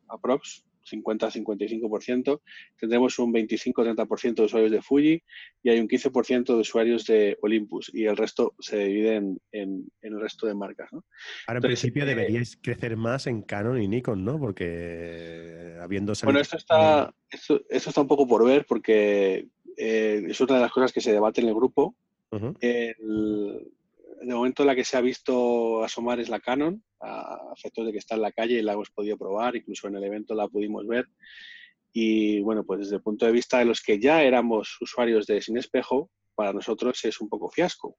[0.09, 2.41] aprox, 50-55%,
[2.79, 5.23] tendremos un 25-30% de usuarios de Fuji
[5.63, 9.17] y hay un 15% de usuarios de Olympus y el resto se divide
[9.53, 10.89] en, el resto de marcas.
[10.93, 11.05] ¿no?
[11.47, 14.39] Ahora, en principio, eh, deberíais crecer más en Canon y Nikon, ¿no?
[14.39, 16.33] Porque habiendo salido...
[16.33, 20.73] Bueno, esto está, esto, está un poco por ver porque eh, es otra de las
[20.73, 21.97] cosas que se debate en el grupo.
[22.61, 23.74] el,
[24.25, 27.99] de momento la que se ha visto asomar es la Canon, a efectos de que
[27.99, 30.87] está en la calle y la hemos podido probar, incluso en el evento la pudimos
[30.87, 31.07] ver.
[31.93, 35.41] Y bueno, pues desde el punto de vista de los que ya éramos usuarios de
[35.41, 37.97] Sin Espejo, para nosotros es un poco fiasco.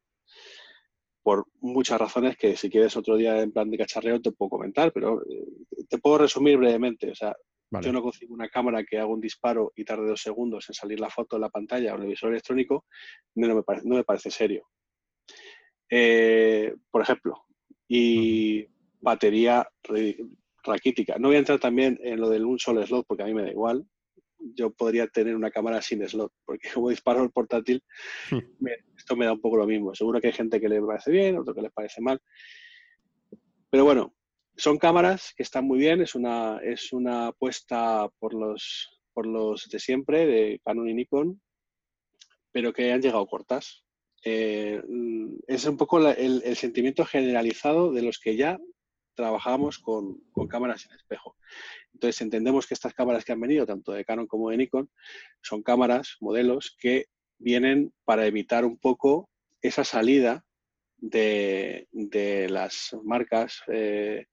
[1.24, 4.92] Por muchas razones que si quieres otro día en plan de cacharreo te puedo comentar,
[4.92, 5.46] pero eh,
[5.88, 7.12] te puedo resumir brevemente.
[7.12, 7.36] O sea,
[7.82, 11.00] yo no consigo una cámara que haga un disparo y tarde dos segundos en salir
[11.00, 12.86] la foto en la pantalla o en el visor electrónico,
[13.36, 14.68] no me parece, no me parece serio.
[15.89, 17.45] Eh, por ejemplo,
[17.88, 18.67] y
[19.00, 19.67] batería
[20.63, 21.17] raquítica.
[21.19, 23.43] No voy a entrar también en lo del un solo slot porque a mí me
[23.43, 23.86] da igual.
[24.39, 27.84] Yo podría tener una cámara sin slot, porque como disparo el portátil,
[28.98, 29.93] esto me da un poco lo mismo.
[29.93, 32.19] Seguro que hay gente que le parece bien, otro que les parece mal.
[33.69, 34.15] Pero bueno,
[34.58, 39.67] son cámaras que están muy bien, es una, es una apuesta por los, por los
[39.69, 41.41] de siempre, de Canon y Nikon,
[42.52, 43.85] pero que han llegado cortas.
[44.28, 44.82] Eh,
[45.48, 48.60] es un poco el, sentimiento generalizado de los que ya
[49.14, 51.38] trabajamos con, cámaras en espejo.
[51.94, 54.90] Entonces entendemos que estas cámaras que han venido, tanto de Canon como de Nikon,
[55.42, 57.06] son cámaras, modelos que
[57.38, 59.30] vienen para evitar un poco
[59.62, 60.44] esa salida
[60.98, 61.88] de,
[62.50, 64.26] las marcas eh,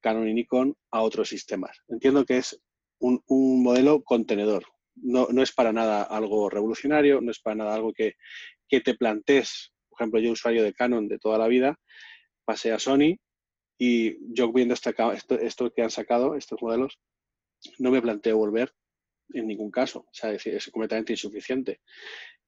[0.00, 1.82] Canon y Nikon a otros sistemas.
[1.88, 2.60] Entiendo que es
[2.98, 3.22] un,
[3.62, 4.64] modelo contenedor.
[4.96, 8.14] No, no, es para nada algo revolucionario, no es para nada algo que,
[8.68, 9.72] que te plantees.
[9.88, 11.78] Por ejemplo, yo usuario de Canon de toda la vida,
[12.44, 13.18] pasé a Sony
[13.78, 14.92] y yo viendo esto,
[15.40, 16.98] esto, que han sacado, estos modelos,
[17.78, 18.72] no me planteo volver
[19.30, 20.00] en ningún caso.
[20.00, 21.80] O sea, es, es completamente insuficiente.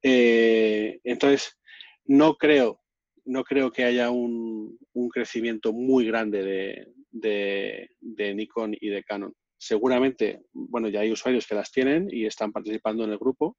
[0.02, 1.58] Eh, entonces,
[2.06, 2.80] no creo,
[3.24, 9.04] no creo que haya un, un crecimiento muy grande de, de, de, Nikon y de
[9.04, 9.34] Canon.
[9.58, 13.56] Seguramente, bueno, ya hay usuarios que las tienen y están participando en el grupo,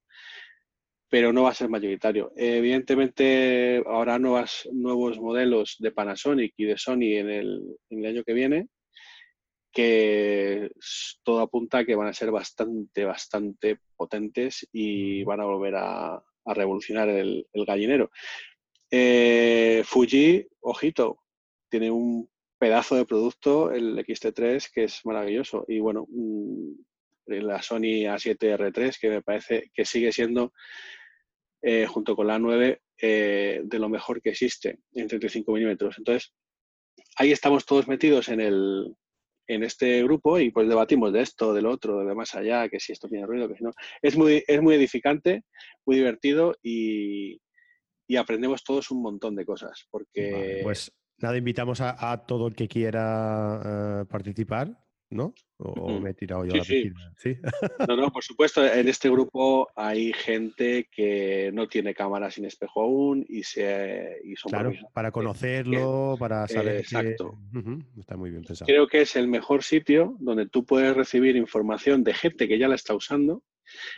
[1.10, 2.32] pero no va a ser mayoritario.
[2.36, 8.68] Evidentemente, habrá nuevas, nuevos modelos de Panasonic y de Sony en el, año que viene,
[9.72, 10.70] que
[11.24, 16.24] todo apunta a que van a ser bastante, bastante potentes y van a volver a,
[16.46, 18.12] revolucionar el, gallinero.
[18.90, 21.22] Eh, Fuji, ojito,
[21.70, 25.66] tiene un pedazo de producto, el XT3, que es maravilloso.
[25.68, 26.72] Y bueno, mm,
[27.28, 30.54] la Sony A7R3, que me parece que sigue siendo
[31.62, 35.98] eh, junto con la 9, eh, de lo mejor que existe en 35 milímetros.
[35.98, 36.34] Entonces,
[37.18, 38.96] ahí estamos todos metidos en, el,
[39.48, 42.94] en este grupo y pues debatimos de esto, del otro, de más allá, que si
[42.94, 43.72] esto tiene ruido, que si no.
[44.02, 45.44] Es muy, es muy edificante,
[45.86, 47.42] muy divertido y,
[48.18, 49.86] aprendemos todos un montón de cosas.
[49.92, 50.62] Porque...
[50.64, 54.76] pues nada, invitamos a, todo el que quiera eh, participar
[55.10, 55.34] ¿no?
[55.58, 57.14] ¿O me he tirado yo a la piscina?
[57.18, 57.38] Sí.
[57.90, 62.82] No, no, por supuesto, en este grupo hay gente que no tiene cámara sin espejo
[62.82, 66.78] aún y, se, y son Claro, para conocerlo, para saber.
[66.78, 67.40] Exacto.
[67.98, 68.68] Está muy bien pensado.
[68.68, 72.68] Creo que es el mejor sitio donde tú puedes recibir información de gente que ya
[72.68, 73.44] la está usando,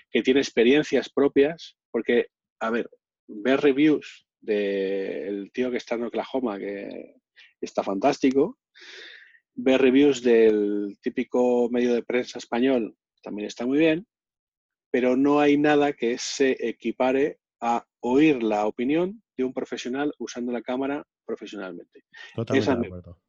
[0.10, 2.28] que tiene experiencias propias, porque,
[2.60, 2.90] a ver,
[3.28, 7.16] ver reviews del tío que está en Oklahoma, que
[7.60, 8.58] está fantástico
[9.56, 14.08] ver reviews del típico medio de prensa español también está muy bien,
[14.92, 20.52] pero no hay nada que se equipare a oír la opinión de un profesional usando
[20.52, 22.04] la cámara profesionalmente.
[22.54, 22.78] Esa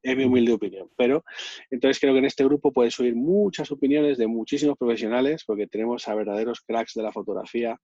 [0.02, 0.90] es mi, humilde opinión.
[0.96, 1.22] Pero
[1.70, 6.08] entonces creo que en este grupo puedes oír muchas opiniones de muchísimos profesionales, porque tenemos
[6.08, 7.78] a verdaderos cracks de la fotografía,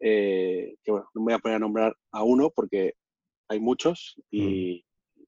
[0.00, 2.94] eh, que bueno, no me voy a poner a nombrar a uno porque
[3.48, 4.84] hay muchos y,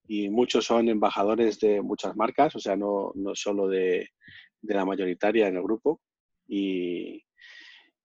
[0.07, 4.09] y muchos son embajadores de muchas marcas, o sea, no, no solo de,
[4.61, 6.01] de, la mayoritaria en el grupo.
[6.47, 7.23] Y,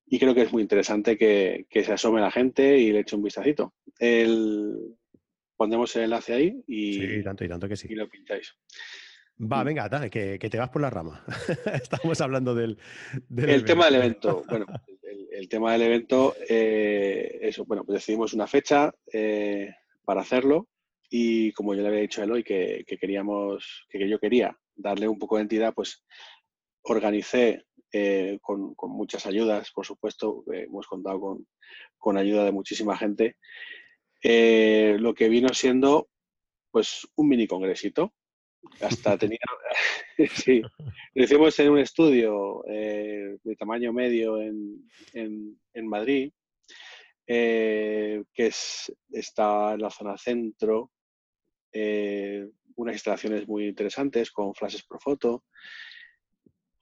[0.07, 3.15] y creo que es muy interesante que, que, se asome la gente y le eche
[3.15, 3.75] un vistacito.
[3.99, 4.97] El,
[5.57, 7.87] pondremos el enlace ahí y, sí, tanto y tanto que sí.
[7.89, 8.53] y lo pintáis.
[9.41, 9.67] Va, mm.
[9.67, 11.25] venga, dale, que, que, te vas por la rama.
[11.73, 12.79] Estamos hablando del...
[13.37, 14.43] el tema del evento.
[14.49, 14.67] Bueno,
[15.31, 19.73] el, tema del evento, eh, eso, bueno, pues decidimos una fecha eh,
[20.05, 20.69] para hacerlo
[21.15, 25.07] y como yo le había dicho a Eloy que, que queríamos, que yo quería darle
[25.07, 26.03] un poco de entidad, pues
[26.85, 31.47] organicé eh, con, muchas ayudas, por supuesto, hemos contado con,
[31.99, 33.37] con, ayuda de muchísima gente,
[34.23, 36.09] eh, lo que vino siendo
[36.71, 38.15] pues un mini congresito.
[38.81, 39.39] Hasta tenía,
[41.15, 46.33] lo hicimos en un estudio eh, de tamaño medio en, en, en Madrid,
[47.27, 50.91] que es, está en la zona centro,
[51.73, 55.45] eh, unas instalaciones muy interesantes con flashes por foto,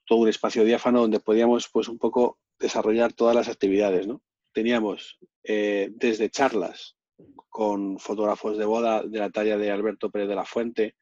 [0.05, 4.22] todo un espacio diáfano donde podíamos pues un poco desarrollar todas las actividades, ¿no?
[4.53, 6.96] Teníamos eh, desde charlas
[7.48, 10.96] con fotógrafos de boda de la talla de Alberto Pérez de la Fuente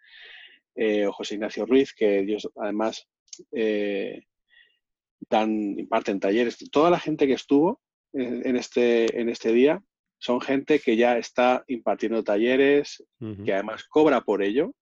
[0.74, 3.08] eh, o José Ignacio Ruiz, que ellos además
[5.28, 6.58] dan, imparten talleres.
[6.70, 7.80] Toda la gente que estuvo
[8.12, 9.82] en, este, en este día
[10.18, 13.04] son gente que ya está impartiendo talleres,
[13.44, 14.74] que además cobra por ello.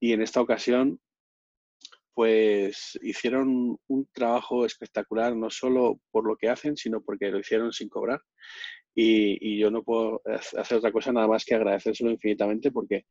[0.00, 0.98] Y en esta ocasión,
[2.14, 7.72] pues hicieron un trabajo espectacular, no solo por lo que hacen, sino porque lo hicieron
[7.72, 8.20] sin cobrar.
[8.94, 10.22] Y, yo no puedo
[10.58, 13.06] hacer otra cosa nada más que agradecérselo infinitamente porque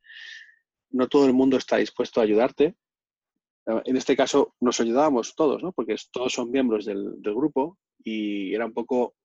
[0.92, 2.76] no todo el mundo está dispuesto a ayudarte.
[3.66, 5.72] en este caso nos ayudábamos todos, ¿no?
[5.72, 9.16] Porque todos son miembros del, grupo y era un poco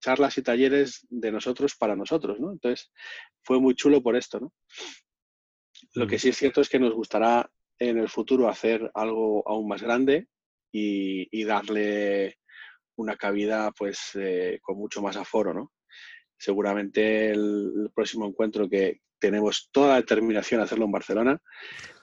[0.00, 2.52] charlas y talleres de nosotros para nosotros, ¿no?
[2.52, 2.90] Entonces
[3.42, 4.52] fue muy chulo por esto, ¿no?
[5.94, 9.68] Lo que sí es cierto es que nos gustará en el futuro hacer algo aún
[9.68, 10.28] más grande
[10.72, 12.38] y, darle
[12.96, 15.72] una cabida pues eh, con mucho más aforo, ¿no?
[16.38, 21.38] Seguramente el, próximo encuentro que tenemos toda la determinación de hacerlo en Barcelona,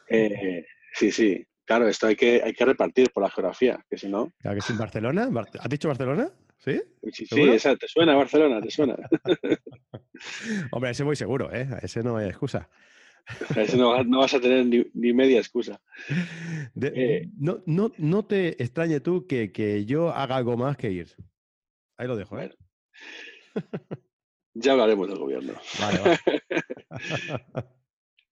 [0.10, 4.10] eh, sí, sí, Claro, esto hay que, hay que repartir por la geografía, que si
[4.10, 4.34] no.
[4.40, 5.30] Claro que Barcelona.
[5.58, 6.30] ¿Has dicho Barcelona?
[6.64, 6.82] ¿Sí?
[7.12, 8.96] Sí, sí te suena Barcelona, te suena.
[10.72, 11.68] Hombre, ese voy seguro, ¿eh?
[11.82, 12.70] ese no hay excusa.
[13.56, 15.82] ese no, vas a tener ni, media excusa.
[16.80, 21.08] Eh, no, no, no, te extrañe tú que, que, yo haga algo más que ir.
[21.98, 22.52] Ahí lo dejo, ¿eh?
[24.54, 25.54] Ya hablaremos del gobierno.
[25.80, 26.20] Vale, vale.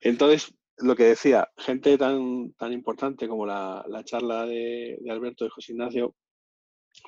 [0.01, 5.73] Entonces, lo que decía, gente tan, tan importante como la, charla de, Alberto y José
[5.73, 6.15] Ignacio,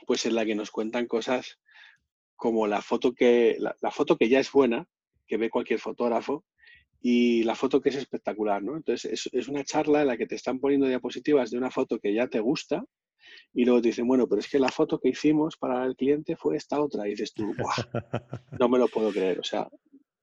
[0.06, 1.60] pues en la que nos cuentan cosas
[2.36, 4.88] como la foto que, la, foto que ya es buena,
[5.28, 6.44] que ve cualquier fotógrafo,
[7.00, 8.78] y la foto que es espectacular, ¿no?
[8.78, 12.13] Entonces es, una charla en la que te están poniendo diapositivas de una foto que
[12.13, 12.84] ya te gusta
[13.54, 16.36] y luego te dicen, bueno, pero es que la foto que hicimos para el cliente
[16.36, 17.08] fue esta otra.
[17.08, 17.54] Y dices tú,
[18.60, 19.39] no me lo puedo creer.
[19.39, 19.67] O sea,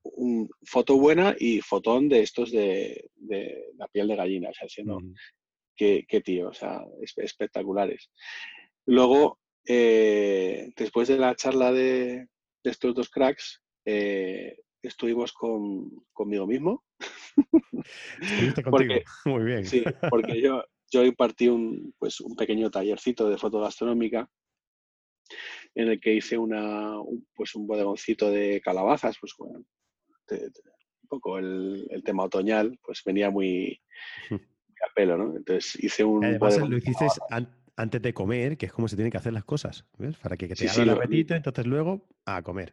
[0.02, 3.10] un, foto buena y fotón de estos de,
[3.76, 5.00] la piel de gallina, o sea, siendo,
[5.76, 6.84] qué, tío, o sea,
[7.16, 8.10] espectaculares.
[8.86, 9.38] Luego,
[9.70, 12.26] eh, después de la charla de,
[12.64, 16.84] estos dos cracks, eh, estuvimos con, conmigo mismo.
[18.70, 19.66] porque, Muy bien.
[19.66, 24.28] Sí, porque yo, yo impartí un, pues, un pequeño tallercito de foto gastronómica
[25.74, 29.64] en el que hice una, un, pues un bodegoncito de calabazas, pues bueno,
[30.30, 33.80] un poco el, tema otoñal, pues venía muy,
[34.30, 35.36] a pelo, ¿no?
[35.36, 36.24] Entonces hice un...
[36.24, 37.06] Además lo hiciste
[37.78, 40.16] antes de comer, que es como se tienen que hacer las cosas, ¿ves?
[40.16, 42.72] Para que, te haga el apetito, entonces luego a comer.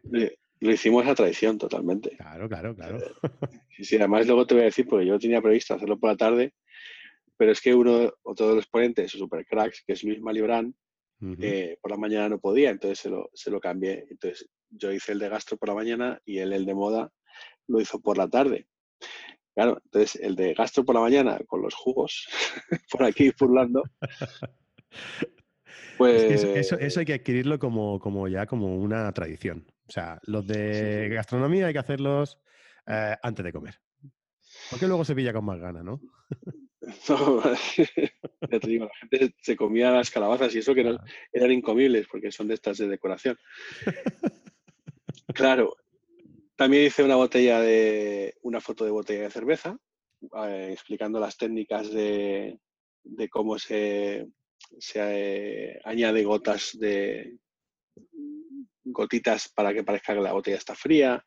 [0.58, 2.16] Lo hicimos a traición totalmente.
[2.16, 2.98] Claro, claro, claro.
[2.98, 6.16] Eh, sí, además luego te voy a decir, porque yo tenía previsto hacerlo por la
[6.16, 6.54] tarde,
[7.36, 10.74] pero es que uno, otro de los ponentes, super cracks, que es Luis Malibrán,
[11.40, 14.06] eh, por la mañana no podía, entonces se lo, se lo cambié.
[14.10, 17.12] Entonces yo hice el de gastro por la mañana y él el de moda
[17.68, 18.66] lo hizo por la tarde.
[19.54, 22.26] Claro, entonces el de gastro por la mañana con los jugos
[22.90, 23.84] por aquí furlando.
[25.98, 26.44] Pues...
[26.44, 29.64] eso, hay que adquirirlo como, como, ya como una tradición.
[29.88, 32.38] O sea, los de gastronomía hay que hacerlos
[32.86, 33.80] eh, antes de comer.
[34.68, 35.98] Porque luego se pilla con más ganas, ¿no?
[38.50, 40.98] ya te digo, la gente se comía las calabazas y eso que no,
[41.32, 43.36] eran incomibles porque son de estas de decoración.
[45.34, 45.76] Claro,
[46.54, 49.76] también hice una botella de una foto de botella de cerveza,
[50.44, 52.58] eh, explicando las técnicas de,
[53.30, 54.28] cómo se,
[54.78, 57.36] se eh, añade gotas de
[58.84, 61.24] gotitas para que parezca que la botella está fría.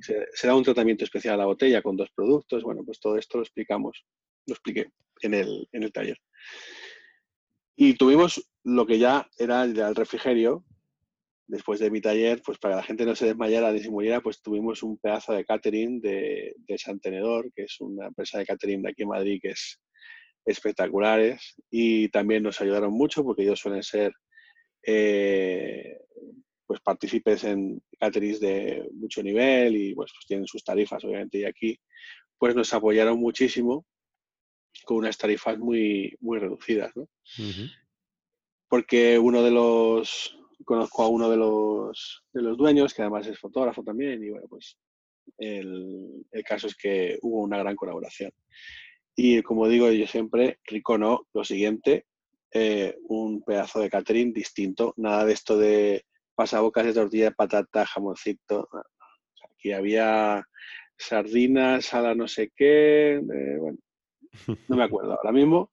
[0.00, 2.62] se, da un tratamiento especial a la botella con dos productos.
[2.62, 4.04] Bueno, pues todo esto lo explicamos,
[4.46, 4.90] lo expliqué
[5.22, 6.18] en el, en el taller.
[7.74, 10.64] Y tuvimos lo que ya era el refrigerio,
[11.52, 14.22] después de mi taller, pues para que la gente no se desmayara ni se muriera,
[14.22, 18.82] pues tuvimos un pedazo de catering de, de Santenedor, que es una empresa de catering
[18.82, 19.78] de aquí en Madrid que es
[20.44, 24.12] espectaculares y también nos ayudaron mucho porque ellos suelen ser
[24.84, 25.98] eh,
[26.66, 31.44] pues partícipes en caterings de mucho nivel y pues, pues, tienen sus tarifas obviamente y
[31.44, 31.78] aquí
[32.38, 33.86] pues nos apoyaron muchísimo
[34.84, 37.08] con unas tarifas muy muy reducidas ¿no?
[38.68, 43.38] porque uno de los conozco a uno de los, de los dueños, que además es
[43.38, 44.78] fotógrafo también, y bueno, pues
[45.38, 48.32] el, caso es que hubo una gran colaboración.
[49.14, 52.06] Y como digo yo siempre, Ricono, lo siguiente,
[52.52, 56.04] eh, un pedazo de catering distinto, nada de esto de
[56.34, 58.68] pasabocas de tortilla de patata, jamoncito.
[59.50, 60.46] Aquí había
[60.96, 63.78] sardinas a la no sé qué, eh, bueno,
[64.68, 65.70] no me acuerdo ahora mismo,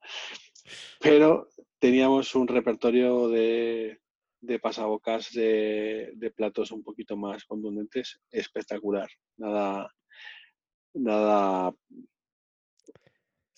[1.00, 1.48] pero
[1.80, 4.00] teníamos un repertorio de,
[4.42, 9.10] de pasabocas de, platos un poquito más contundentes, espectacular.
[9.38, 9.94] Nada,
[10.94, 11.74] nada.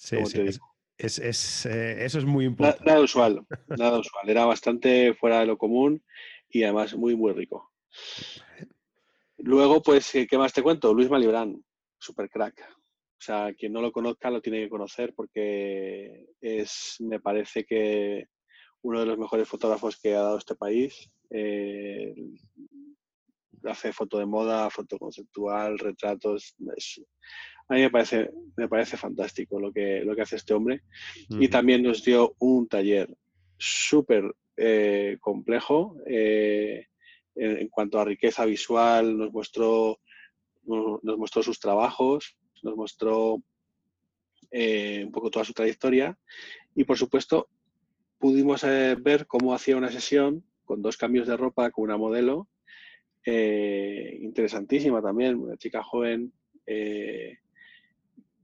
[0.01, 0.59] Sí, sí.
[0.97, 2.83] Es, eh, eso es muy importante.
[2.85, 4.29] Nada, usual, nada usual.
[4.29, 6.03] Era bastante fuera de lo común
[6.49, 7.71] y además muy, muy rico.
[9.37, 10.93] Luego, pues, ¿qué más te cuento?
[10.93, 11.63] Luis Malibrán,
[11.99, 12.59] super crack.
[12.61, 18.27] O sea, quien no lo conozca lo tiene que conocer porque es, me parece que
[18.81, 21.11] uno de los mejores fotógrafos que ha dado este país.
[21.29, 22.13] Eh,
[23.63, 26.55] hace foto de moda, foto conceptual, retratos.
[27.71, 30.81] A mí me parece, me parece fantástico lo que, lo que hace este hombre.
[31.29, 33.07] Y también nos dio un taller
[33.57, 36.87] súper eh, complejo eh,
[37.35, 40.01] en, cuanto a riqueza visual, nos mostró,
[40.65, 43.41] nos mostró sus trabajos, nos mostró
[44.51, 46.19] eh, un poco toda su trayectoria
[46.75, 47.47] y por supuesto
[48.17, 52.49] pudimos ver cómo hacía una sesión con dos cambios de ropa con una modelo
[53.23, 56.33] interesantísima también, una chica joven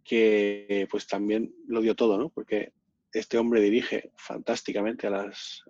[0.08, 2.30] que pues también lo dio todo, ¿no?
[2.30, 2.72] Porque
[3.12, 5.64] este hombre dirige fantásticamente a las,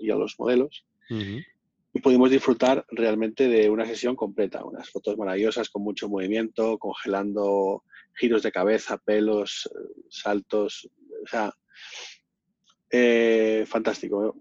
[0.00, 0.86] y a los modelos.
[1.08, 7.84] Y pudimos disfrutar realmente de una sesión completa, unas fotos maravillosas con mucho movimiento, congelando
[8.14, 9.70] giros de cabeza, pelos,
[10.08, 10.90] saltos,
[11.22, 11.52] o sea,
[12.90, 14.36] eh, fantástico.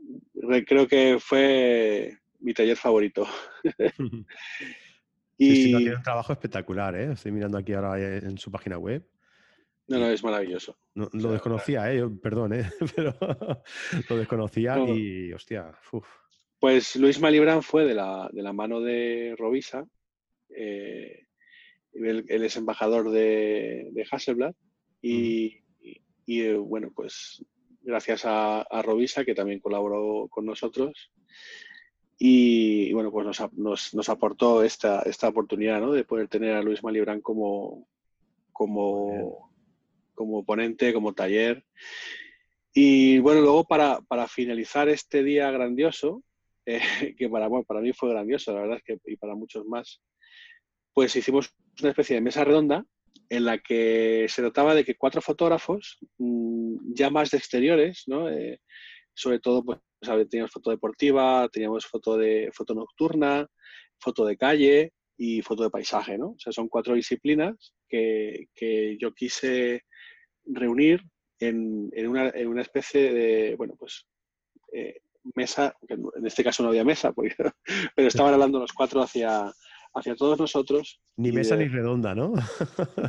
[0.66, 3.28] Creo que fue mi taller favorito.
[5.38, 7.12] y sí, tiene un trabajo espectacular, ¿eh?
[7.14, 9.06] Estoy mirando aquí ahora en su página web.
[9.88, 10.78] No, no, es maravilloso.
[10.96, 12.04] lo desconocía, ¿eh?
[12.22, 12.72] perdón, ¿eh?
[12.96, 13.14] pero
[14.10, 15.72] lo desconocía y, hostia,
[16.60, 19.86] Pues Luis Malibran fue de la, de la mano de Robisa.
[20.50, 21.28] Eh,
[21.94, 24.54] él, es embajador de, de Hasselblad
[25.02, 25.62] y,
[26.26, 27.46] y, bueno, pues
[27.82, 31.12] gracias a, a, Robisa, que también colaboró con nosotros.
[32.18, 35.92] Y, bueno, pues nos, nos, nos, aportó esta, esta oportunidad ¿no?
[35.92, 37.88] de poder tener a Luis Malibran como,
[38.52, 39.54] como
[40.16, 41.64] como ponente, como taller.
[42.74, 46.24] Y bueno, luego para, finalizar este día grandioso,
[46.66, 50.02] eh, que para, para mí fue grandioso, la verdad que y para muchos más,
[50.94, 52.86] pues hicimos una especie de mesa redonda
[53.30, 58.30] en la que se trataba de que cuatro fotógrafos, mm, ya más de exteriores, ¿no?
[58.30, 58.60] Eh,
[59.14, 59.80] sobre todo, pues,
[60.30, 63.48] teníamos foto deportiva, teníamos foto de foto nocturna,
[64.00, 66.32] foto de calle y foto de paisaje, ¿no?
[66.32, 69.84] O sea, son cuatro disciplinas que, que yo quise
[70.46, 71.02] reunir
[71.40, 74.08] en, una, en, una, especie de, bueno, pues
[74.72, 75.02] eh,
[75.34, 77.14] mesa, en este caso no había mesa,
[77.96, 79.52] pero estaban hablando los cuatro hacia,
[79.94, 81.00] hacia todos nosotros.
[81.18, 82.34] Ni mesa ni redonda, ¿no?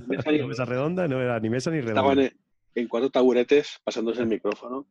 [0.07, 2.01] Mesa ni mesa redonda no era ni mesa ni redonda.
[2.01, 2.33] Estaban
[2.75, 4.87] en, cuatro taburetes pasándose el micrófono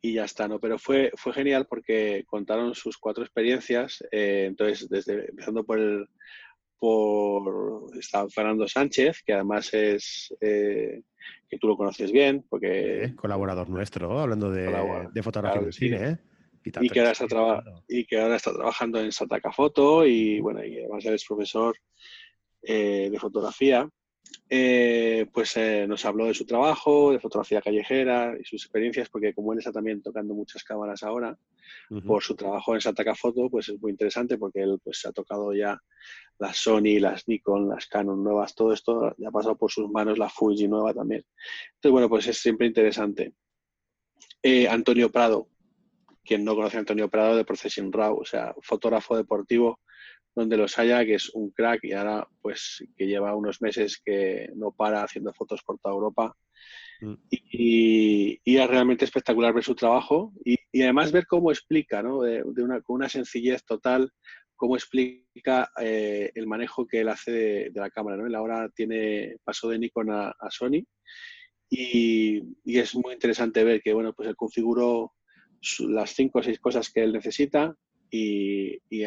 [0.00, 0.58] y ya está, ¿no?
[0.58, 6.08] Pero fue, fue genial porque contaron sus cuatro experiencias, eh, entonces, desde empezando por el,
[6.80, 7.90] por
[8.30, 11.02] Fernando Sánchez, que además es eh,
[11.48, 16.18] que tú lo conoces bien, porque colaborador nuestro, hablando de, fotografía de cine, ¿eh?
[16.80, 20.78] Y, que ahora está y que ahora está trabajando en Sataka Foto y bueno, y
[20.78, 21.76] además es profesor
[22.62, 23.88] eh, de fotografía.
[24.52, 29.32] Eh, pues eh, nos habló de su trabajo, de fotografía callejera y sus experiencias, porque
[29.32, 31.38] como él está también tocando muchas cámaras ahora,
[32.04, 35.52] por su trabajo en Sataka Foto, pues es muy interesante porque él pues ha tocado
[35.52, 35.80] ya
[36.38, 40.18] las Sony, las Nikon, las Canon nuevas, todo esto ya ha pasado por sus manos,
[40.18, 41.24] la Fuji nueva también.
[41.74, 43.34] Entonces, bueno, pues es siempre interesante.
[44.42, 45.48] Eh, Antonio Prado,
[46.24, 49.80] quien no conoce a Antonio Prado de Processing Raw, o sea, fotógrafo deportivo
[50.34, 54.50] donde los haya, que es un crack y ahora pues que lleva unos meses que
[54.54, 56.36] no para haciendo fotos por toda Europa.
[57.00, 57.14] Mm.
[57.30, 62.22] Y, y, es realmente espectacular ver su trabajo y, y además ver cómo explica, ¿no?
[62.22, 64.12] de, una, con una sencillez total,
[64.54, 67.32] cómo explica eh, el manejo que él hace
[67.70, 68.18] de, la cámara.
[68.18, 68.26] ¿no?
[68.26, 70.84] Él ahora tiene paso de Nikon a, a Sony
[71.70, 75.12] y, y, es muy interesante ver que bueno, pues él configuró
[75.80, 77.74] las cinco o seis cosas que él necesita,
[78.10, 79.04] y, y,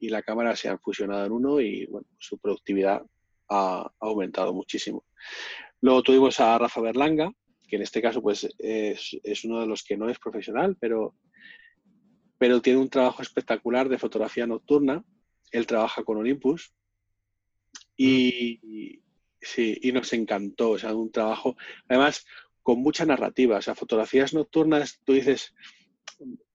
[0.00, 3.02] y la cámara se han fusionado en uno y bueno, su productividad
[3.48, 5.04] ha, aumentado muchísimo.
[5.80, 7.32] Luego tuvimos a Rafa Berlanga,
[7.68, 11.14] que en este caso pues es, es, uno de los que no es profesional, pero,
[12.38, 15.04] pero tiene un trabajo espectacular de fotografía nocturna.
[15.52, 16.72] Él trabaja con Olympus
[17.96, 19.02] y,
[19.40, 21.56] sí, y nos encantó, o sea, un trabajo,
[21.88, 22.24] además,
[22.62, 25.54] con mucha narrativa, o sea, fotografías nocturnas, tú dices,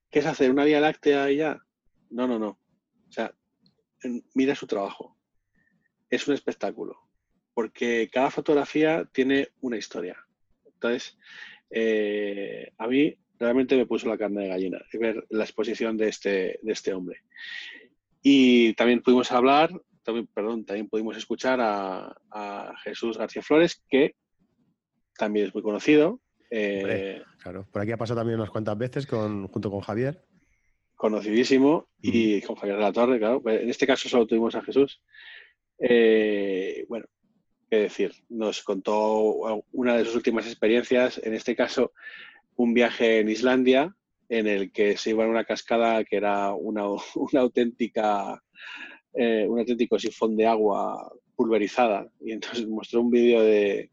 [0.10, 0.52] ¿qué es hacer?
[0.52, 1.62] ¿Una vía láctea y ya?
[2.10, 2.49] No, no, no.
[2.49, 3.34] O sea,
[4.34, 5.18] mira su trabajo.
[6.10, 6.99] Es un espectáculo.
[7.53, 10.18] Porque cada fotografía tiene una historia.
[10.66, 11.18] Entonces,
[11.70, 16.60] eh, a mí realmente me puso la carne de gallina ver la exposición de este,
[16.62, 17.22] de este hombre.
[18.22, 19.72] Y también pudimos hablar,
[20.03, 24.16] también, perdón, también pudimos escuchar a, Jesús García Flores, que
[25.18, 26.20] también es muy conocido.
[26.49, 30.24] Eh, claro, por aquí ha pasado también unas cuantas veces con, junto con Javier
[30.96, 33.41] conocidísimo, y con Javier de la Torre, claro.
[33.46, 35.02] En este caso solo tuvimos a Jesús.
[35.80, 37.06] Eh, bueno,
[37.70, 41.91] qué decir, nos contó una de sus últimas experiencias, en este caso
[42.56, 43.96] un viaje en Islandia,
[44.30, 46.86] en el que se iba a una cascada que era una,
[47.16, 48.41] una auténtica
[49.18, 53.89] eh, un auténtico sifón de agua pulverizada y entonces mostró un vídeo de,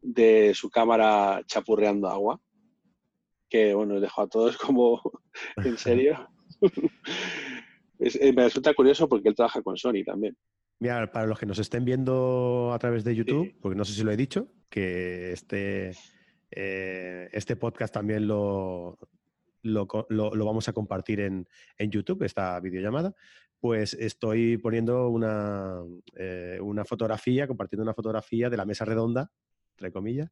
[0.00, 2.40] de su cámara chapurreando agua
[3.50, 5.02] que bueno, dejó a todos como
[5.58, 6.28] en serio.
[8.00, 10.36] Eh, me resulta curioso porque él trabaja con Sony también.
[10.80, 14.02] Mira, para los que nos estén viendo a través de YouTube, porque no sé si
[14.02, 15.92] lo he dicho, que este,
[16.50, 18.98] eh, este podcast también lo,
[19.62, 19.86] lo,
[20.44, 21.48] vamos a compartir en,
[21.78, 23.14] en, YouTube, esta videollamada,
[23.60, 25.80] pues estoy poniendo una,
[26.16, 29.30] eh, una fotografía, compartiendo una fotografía de la mesa redonda,
[29.76, 30.30] entre comillas,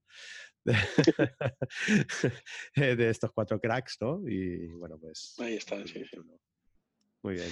[2.77, 4.23] de, estos cuatro cracks, ¿no?
[4.29, 5.37] Y bueno, pues...
[5.39, 6.19] Ahí está, sí, sí.
[7.23, 7.51] Muy bien.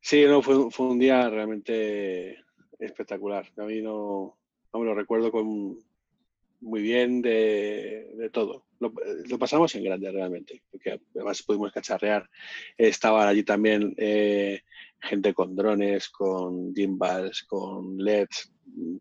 [0.00, 2.38] Sí, no, fue, fue un día realmente
[2.78, 3.46] espectacular.
[3.56, 4.38] A mí no,
[4.72, 5.78] no me lo recuerdo con
[6.60, 8.66] muy bien de, todo.
[8.78, 8.92] Lo,
[9.38, 12.28] pasamos en grande realmente, porque además pudimos cacharrear.
[12.76, 14.62] Estaban allí también eh,
[15.00, 18.52] gente con drones, con gimbals, con LEDs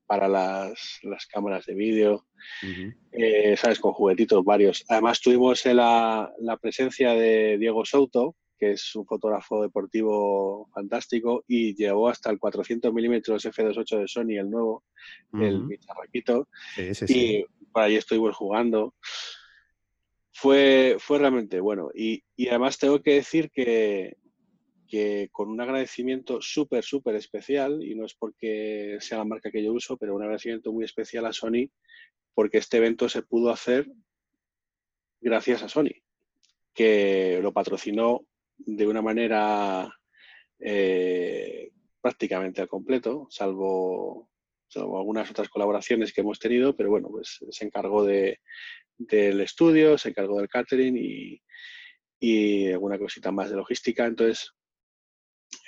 [0.06, 1.00] para las,
[1.32, 2.26] cámaras de vídeo,
[3.12, 3.80] eh, ¿sabes?
[3.80, 4.86] Con juguetitos varios.
[4.88, 11.76] Además tuvimos la, la presencia de Diego Souto, que es un fotógrafo deportivo fantástico y
[11.76, 14.84] llevó hasta el 400 milímetros F28 de Sony, el nuevo,
[15.34, 16.48] el bicharraquito.
[17.08, 18.94] y por ahí estuvimos jugando.
[20.32, 21.90] Fue, fue realmente bueno.
[21.94, 24.18] Y, además tengo que decir que,
[25.32, 29.74] con un agradecimiento súper, súper especial, y no es porque sea la marca que yo
[29.74, 31.70] uso, pero un agradecimiento muy especial a Sony,
[32.34, 33.88] porque este evento se pudo hacer
[35.22, 36.02] gracias a Sony,
[36.74, 38.26] que lo patrocinó
[38.58, 39.92] de una manera
[40.60, 41.72] eh,
[42.02, 44.30] prácticamente al completo, salvo,
[44.76, 48.40] algunas otras colaboraciones que hemos tenido, pero bueno, pues se encargó de,
[48.98, 51.42] del estudio, se encargó del catering y,
[52.20, 54.06] y alguna cosita más de logística.
[54.06, 54.52] Entonces,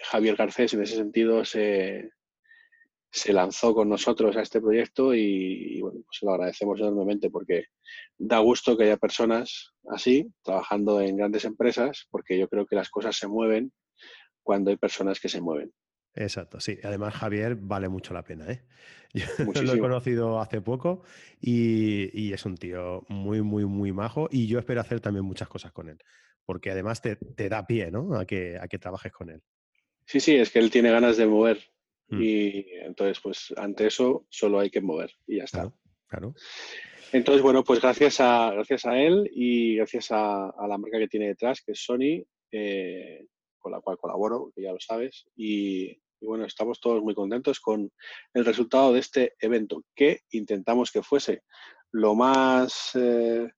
[0.10, 2.12] Javier Garcés en ese sentido se,
[3.12, 7.66] se lanzó con nosotros a este proyecto y, bueno, pues lo agradecemos enormemente porque
[8.18, 12.90] da gusto que haya personas así trabajando en grandes empresas porque yo creo que las
[12.90, 13.72] cosas se mueven
[14.44, 15.74] cuando hay personas que se mueven.
[16.16, 16.80] Exacto, sí.
[16.84, 18.52] Además, Javier vale mucho la pena.
[18.52, 18.64] ¿eh?
[19.14, 21.04] Yo lo he conocido hace poco
[21.40, 25.72] y, es un tío muy, muy, muy majo y yo espero hacer también muchas cosas
[25.72, 25.98] con él,
[26.46, 27.18] porque además te,
[27.50, 28.16] da pie ¿no?
[28.16, 29.42] a, que, a que trabajes con él.
[30.08, 31.60] Sí, sí, es que él tiene ganas de mover
[32.10, 32.22] Mm.
[32.22, 35.72] Y entonces, pues ante eso solo hay que mover y ya está.
[36.08, 36.34] Claro.
[37.12, 41.28] Entonces, bueno, pues gracias a, gracias a él y gracias a, la marca que tiene
[41.28, 43.26] detrás, que es Sony, eh,
[43.58, 47.92] con la cual colaboro, que ya lo sabes, y, bueno, estamos todos muy contentos con
[48.34, 51.44] el resultado de este evento, que intentamos que fuese
[51.92, 53.50] lo más eh,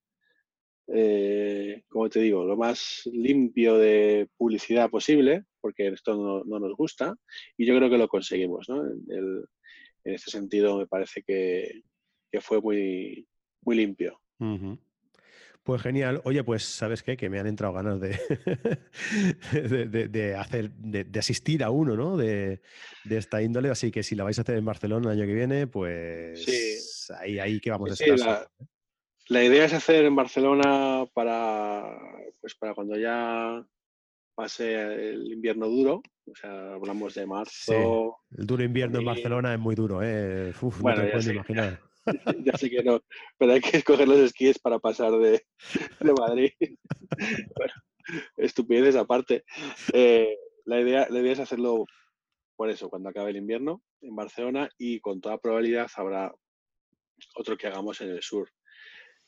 [0.92, 7.16] eh, como te digo, lo más limpio de publicidad posible, porque esto no, nos gusta,
[7.58, 8.68] y yo creo que lo conseguimos.
[8.70, 8.84] ¿no?
[10.06, 11.84] en este sentido, me parece que,
[12.42, 13.28] fue muy,
[13.62, 14.20] muy limpio.
[15.64, 16.22] Pues genial.
[16.24, 18.18] Oye, pues sabes qué, que me han entrado ganas de,
[20.10, 22.18] de, hacer, de, asistir a uno, ¿no?
[22.18, 22.62] De,
[23.10, 23.70] esta índole.
[23.70, 27.40] Así que si la vais a hacer en Barcelona el año que viene, pues ahí,
[27.40, 28.50] ahí que vamos a estar.
[29.28, 32.00] La idea es hacer en Barcelona para,
[32.42, 33.64] pues para cuando ya
[34.40, 34.72] pase
[35.10, 38.20] el invierno duro, o sea, hablamos de marzo.
[38.32, 40.54] El duro invierno en Barcelona es muy duro, ¿eh?
[40.62, 41.82] Uf, bueno, no te ya imaginar.
[42.46, 43.02] ya sé que no,
[43.38, 45.44] pero hay que escoger los esquíes para pasar de,
[46.18, 46.52] Madrid.
[47.58, 47.74] bueno,
[48.38, 49.44] estupideces aparte.
[49.92, 50.34] Eh,
[50.64, 51.84] la, idea, la idea es hacerlo
[52.56, 56.34] por eso, cuando acabe el invierno en Barcelona y con toda probabilidad habrá
[57.36, 58.50] otro que hagamos en el sur.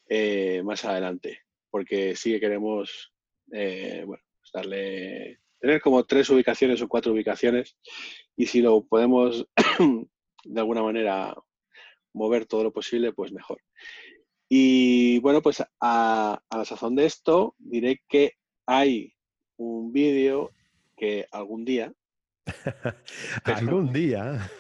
[0.08, 3.12] Eh, más adelante, porque sí que queremos
[3.52, 4.24] eh, bueno,
[4.54, 7.78] darle, tener como tres ubicaciones o cuatro ubicaciones
[8.36, 9.48] y si lo podemos
[10.44, 11.36] de alguna manera
[12.14, 13.62] mover todo lo posible, pues mejor.
[14.50, 18.34] Y bueno, pues a, la sazón de esto diré que
[18.66, 19.14] hay
[19.58, 20.52] un vídeo
[20.98, 21.94] que algún día
[23.46, 24.52] algún día.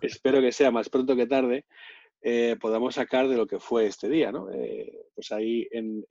[0.00, 1.64] espero que sea más pronto que tarde,
[2.22, 4.32] eh, podamos sacar de lo que fue este día.
[4.32, 4.50] ¿no?
[4.52, 6.04] Eh, pues ahí en,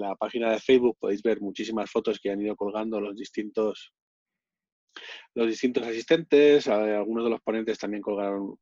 [0.00, 3.92] la página de Facebook podéis ver muchísimas fotos que han ido colgando los distintos,
[5.34, 6.68] los distintos asistentes.
[6.68, 8.56] Algunos de los ponentes también colgaron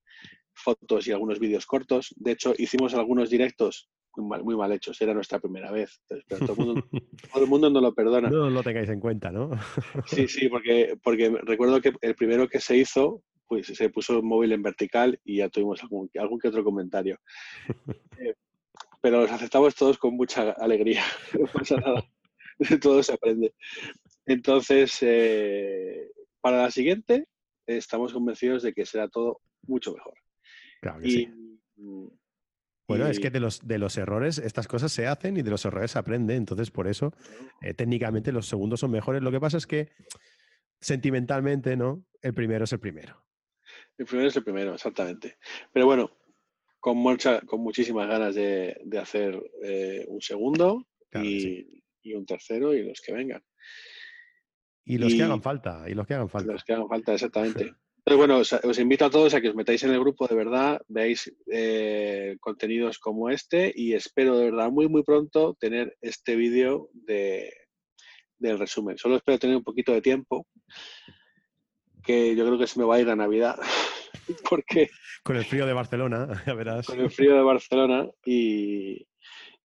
[0.55, 2.15] fotos y algunos vídeos cortos.
[2.17, 5.01] De hecho, hicimos algunos directos muy mal, hechos.
[5.03, 6.01] Era nuestra primera vez.
[6.29, 6.89] todo, el mundo,
[7.33, 8.31] todo, el mundo, no lo perdona.
[8.31, 9.51] No lo tengáis en cuenta, ¿no?
[10.07, 14.23] sí, sí, porque, porque recuerdo que el primero que se hizo pues se puso el
[14.23, 17.19] móvil en vertical y ya tuvimos algún, algún que otro comentario.
[18.19, 18.35] Eh,
[19.03, 21.05] pero los aceptamos todos con mucha alegría,
[21.39, 22.03] no pasa nada,
[22.81, 23.55] todo se aprende.
[24.25, 27.29] Entonces, eh, para la siguiente,
[27.67, 30.15] estamos convencidos de que será todo mucho mejor.
[30.81, 31.33] Claro que sí.
[32.89, 35.65] Bueno, es que de los, de los errores estas cosas se hacen y de los
[35.65, 36.37] errores se aprende.
[36.37, 37.13] Entonces, por eso,
[37.61, 39.23] eh, técnicamente los segundos son mejores.
[39.23, 39.91] Lo que pasa es que
[40.81, 42.05] sentimentalmente, ¿no?
[42.23, 43.23] El primero es el primero.
[43.99, 45.37] El primero es el primero, exactamente.
[45.73, 46.11] Pero bueno,
[46.79, 51.83] con, mucha, con muchísimas ganas de, hacer eh, un segundo y,
[52.15, 53.43] un tercero y los que vengan.
[54.85, 56.53] Y los que hagan falta, y los que hagan falta.
[56.53, 57.75] Los que hagan falta, exactamente.
[58.09, 60.81] Entonces, bueno, os, invito a todos a que os metáis en el grupo de verdad,
[60.87, 66.89] veáis eh, contenidos como este y espero de verdad muy, muy pronto tener este vídeo
[66.93, 67.53] de,
[68.39, 68.97] del resumen.
[68.97, 70.47] Solo espero tener un poquito de tiempo,
[72.07, 73.57] que yo creo que se me va a ir a Navidad.
[74.49, 74.89] porque
[75.23, 76.87] Con el frío de Barcelona, ya verás.
[76.87, 79.07] Con el frío de Barcelona y,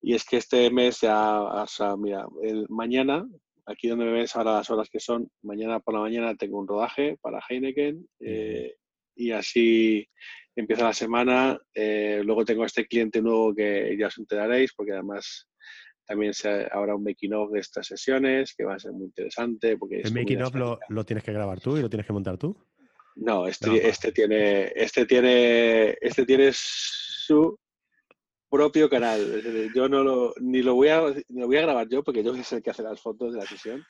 [0.01, 3.25] es que este mes ya, o sea, mira, el mañana
[3.67, 6.67] aquí donde me ves ahora las horas que son, mañana por la mañana tengo un
[6.67, 8.75] rodaje para Heineken eh,
[9.15, 10.07] y así
[10.55, 11.59] empieza la semana.
[11.73, 15.47] Eh, luego tengo este cliente nuevo que ya os enteraréis porque además
[16.11, 19.77] también se, habrá un making of de estas sesiones que va a ser muy interesante.
[19.77, 22.37] Porque ¿El making of lo, lo, tienes que grabar tú y lo tienes que montar
[22.37, 22.53] tú?
[23.15, 27.57] No, este, este tiene, este tiene, este tiene su
[28.49, 29.71] propio canal.
[29.73, 30.99] Yo no lo, ni lo voy a,
[31.29, 33.45] lo voy a grabar yo porque yo soy el que hace las fotos de la
[33.45, 33.81] sesión,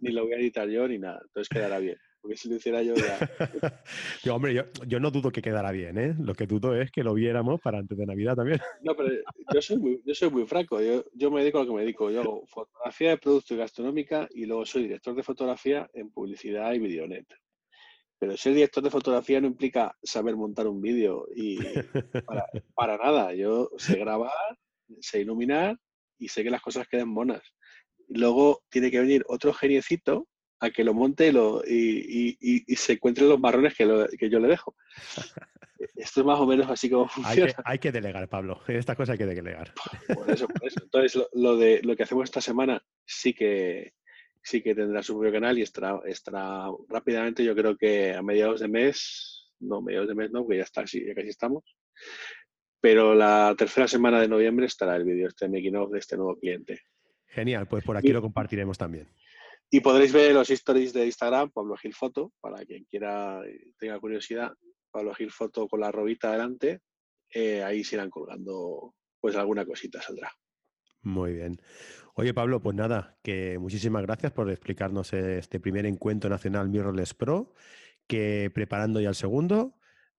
[0.00, 1.20] ni lo voy a editar yo ni nada.
[1.24, 1.98] Entonces quedará bien.
[2.24, 3.18] Porque si lo hiciera yo ya.
[4.24, 6.14] yo, hombre, yo, yo, no dudo que quedara bien, ¿eh?
[6.18, 8.60] Lo que dudo es que lo viéramos para antes de Navidad también.
[8.82, 9.10] no, pero
[9.52, 10.80] yo soy muy, yo soy muy franco.
[10.80, 12.10] Yo, yo me dedico a lo que me dedico.
[12.10, 16.72] Yo hago fotografía de producto y gastronómica y luego soy director de fotografía en publicidad
[16.72, 17.26] y videonet.
[18.18, 21.58] Pero ser director de fotografía no implica saber montar un vídeo y
[22.74, 23.34] para, nada.
[23.34, 24.30] Yo sé grabar,
[25.00, 25.78] sé iluminar
[26.18, 27.42] y sé que las cosas queden monas.
[28.08, 30.26] Luego tiene que venir otro geniecito
[30.64, 33.86] a que lo monte y, lo, y, se encuentren los marrones que,
[34.30, 34.74] yo le dejo.
[35.96, 37.52] Esto es más o menos así como funciona.
[37.64, 38.60] Hay que, delegar, Pablo.
[38.68, 39.72] Estas cosas hay que delegar.
[40.14, 40.80] Por eso, por eso.
[40.82, 43.92] Entonces, lo, de, lo que hacemos esta semana sí que,
[44.42, 48.60] sí que tendrá su propio canal y estará, estará rápidamente, yo creo que a mediados
[48.60, 51.64] de mes, no, mediados de mes no, porque ya, está, ya casi estamos,
[52.80, 56.38] pero la tercera semana de noviembre estará el vídeo este making of de este nuevo
[56.38, 56.82] cliente.
[57.28, 59.08] Genial, pues por aquí lo compartiremos también.
[59.74, 63.42] Y podréis ver los stories de Instagram, Pablo Gil Foto, para quien quiera,
[63.76, 64.52] tenga curiosidad,
[64.92, 66.78] Pablo Gil Foto con la robita adelante,
[67.28, 70.30] eh, ahí se irán colgando, pues alguna cosita saldrá.
[71.02, 71.60] Muy bien.
[72.14, 77.52] Oye, Pablo, pues nada, que muchísimas gracias por explicarnos este primer encuentro nacional Mirrorless Pro,
[78.06, 79.74] que preparando ya el segundo.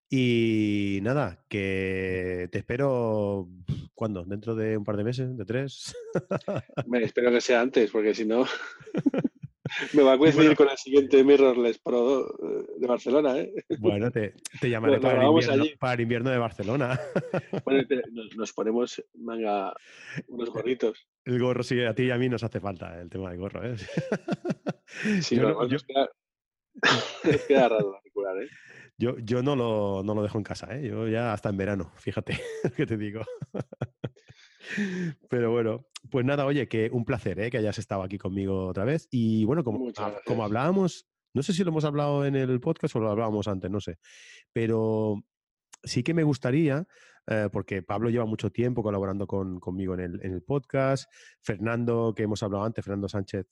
[0.09, 3.47] Y nada, que te espero,
[3.93, 4.25] ¿cuándo?
[4.25, 5.37] ¿Dentro de un par de meses?
[5.37, 5.95] ¿De tres?
[6.87, 8.45] Me espero que sea antes, porque si no...
[9.93, 13.53] Me va a coincidir con el siguiente Mirrorless Pro eh, de Barcelona, ¿eh?
[13.79, 16.99] Bueno, te, llamaré para, el invierno, para, el invierno, de Barcelona.
[17.63, 17.83] Bueno,
[18.37, 19.73] nos, ponemos manga,
[20.27, 21.07] unos gorritos.
[21.25, 23.65] El gorro sí, a ti y a mí nos hace falta el tema del gorro,
[23.65, 23.75] ¿eh?
[25.21, 25.77] Sí, yo, no, yo...
[25.85, 26.09] Queda,
[27.47, 27.99] queda raro
[28.41, 28.47] ¿eh?
[28.97, 30.87] Yo, yo no, lo, no lo dejo en casa, ¿eh?
[30.87, 32.39] Yo ya hasta en verano, fíjate
[32.77, 33.21] que te digo.
[35.29, 37.49] Pero bueno, pues nada, oye, que un placer ¿eh?
[37.49, 39.07] que hayas estado aquí conmigo otra vez.
[39.11, 39.91] Y bueno, como,
[40.25, 43.69] como hablábamos, no sé si lo hemos hablado en el podcast o lo hablábamos antes,
[43.69, 43.97] no sé.
[44.53, 45.23] Pero
[45.83, 46.87] sí que me gustaría,
[47.27, 51.11] eh, porque Pablo lleva mucho tiempo colaborando conmigo en el, en el, podcast,
[51.41, 53.47] Fernando, que hemos hablado antes, Fernando Sánchez.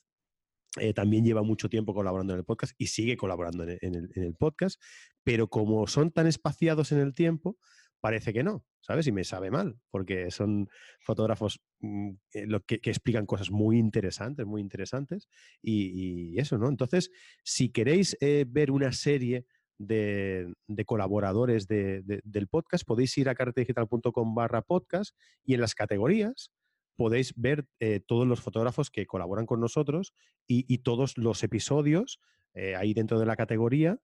[0.79, 4.23] Eh, también lleva mucho tiempo colaborando en el podcast y sigue colaborando en el, en
[4.23, 4.81] el podcast,
[5.23, 7.57] pero como son tan espaciados en el tiempo,
[8.01, 9.07] parece que no, ¿sabes?
[9.07, 10.69] Y me sabe mal, porque son
[10.99, 12.11] fotógrafos mm,
[12.47, 15.27] lo que, explican cosas muy interesantes, muy interesantes,
[15.61, 16.67] y, eso, ¿no?
[16.67, 17.09] Entonces,
[17.43, 19.45] si queréis eh, ver una serie
[19.77, 20.53] de,
[20.85, 26.51] colaboradores del podcast, podéis ir a carretedigital.com barra podcast y en las categorías
[26.95, 30.13] podéis ver eh, todos los fotógrafos que colaboran con nosotros
[30.45, 32.19] y, todos los episodios
[32.53, 33.99] eh, ahí dentro de la categoría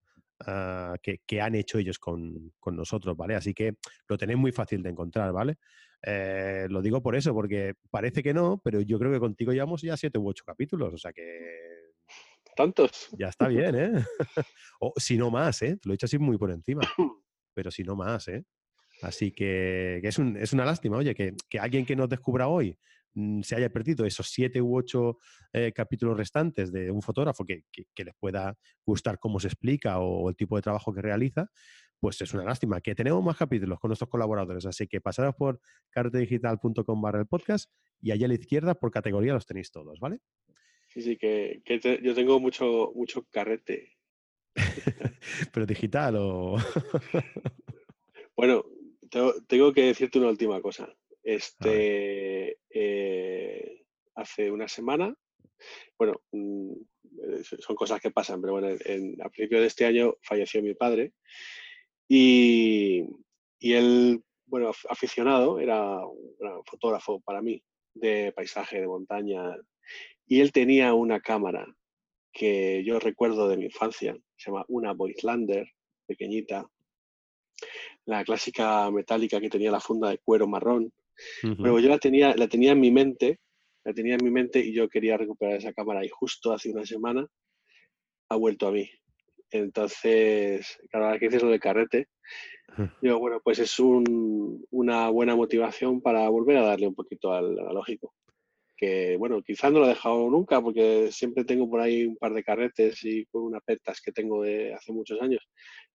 [0.46, 3.36] Ah, que, han hecho ellos con, nosotros, ¿vale?
[3.36, 3.76] Así que
[4.08, 5.58] lo tenéis muy fácil de encontrar, ¿vale?
[6.02, 9.82] Eh, lo digo por eso, porque parece que no, pero yo creo que contigo llevamos
[9.82, 11.24] ya siete u ocho capítulos, o sea que...
[12.56, 13.10] ¿Tantos?
[13.18, 13.92] Ya está bien, ¿eh?
[14.80, 15.78] o si no más, ¿eh?
[15.78, 16.82] Te lo he hecho así muy por encima,
[17.54, 18.44] pero si no más, ¿eh?
[19.02, 22.78] Así que, es, una lástima, oye, que, que alguien que nos descubra hoy
[23.42, 25.18] se haya perdido esos siete u ocho
[25.54, 30.36] eh, capítulos restantes de un fotógrafo que, les pueda gustar cómo se explica o, el
[30.36, 31.50] tipo de trabajo que realiza,
[32.00, 32.82] pues es una lástima.
[32.82, 37.72] Que tenemos más capítulos con nuestros colaboradores, así que pasaros por cartedigital.com barra el podcast
[38.02, 40.20] y allá a la izquierda por categoría los tenéis todos, ¿vale?
[40.88, 41.62] Sí, sí, que,
[42.02, 44.00] yo tengo mucho, mucho carrete
[45.54, 46.58] ¿Pero digital o...?
[48.36, 48.66] bueno,
[49.10, 50.94] tengo, que decirte una última cosa.
[51.24, 53.84] Este, eh,
[54.16, 55.14] hace una semana,
[55.98, 60.16] bueno, mm, eh, son cosas que pasan, pero bueno, en, a principios de este año
[60.22, 61.14] falleció mi padre
[62.08, 63.06] y,
[63.60, 67.62] y él, bueno, aficionado, era un fotógrafo para mí
[67.94, 69.56] de paisaje, de montaña,
[70.26, 71.68] y él tenía una cámara
[72.32, 75.68] que yo recuerdo de mi infancia, se llama una Voigtlander,
[76.06, 76.70] pequeñita,
[78.06, 80.92] la clásica metálica que tenía la funda de cuero marrón.
[81.42, 83.40] Pero yo la tenía, la tenía en mi mente,
[83.84, 86.86] la tenía en mi mente y yo quería recuperar esa cámara y justo hace una
[86.86, 87.28] semana
[88.30, 88.90] ha vuelto a mí.
[89.52, 92.08] Entonces, cada vez que dices lo de carrete,
[93.02, 98.14] digo, bueno, pues es una buena motivación para volver a darle un poquito al analógico
[98.80, 102.34] que bueno, quizás no lo he dejado nunca porque siempre tengo por ahí un par
[102.34, 105.46] de carretes y unas petas que tengo de hace muchos años.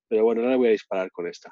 [0.06, 1.50] Pero bueno, ahora voy a disparar con esta.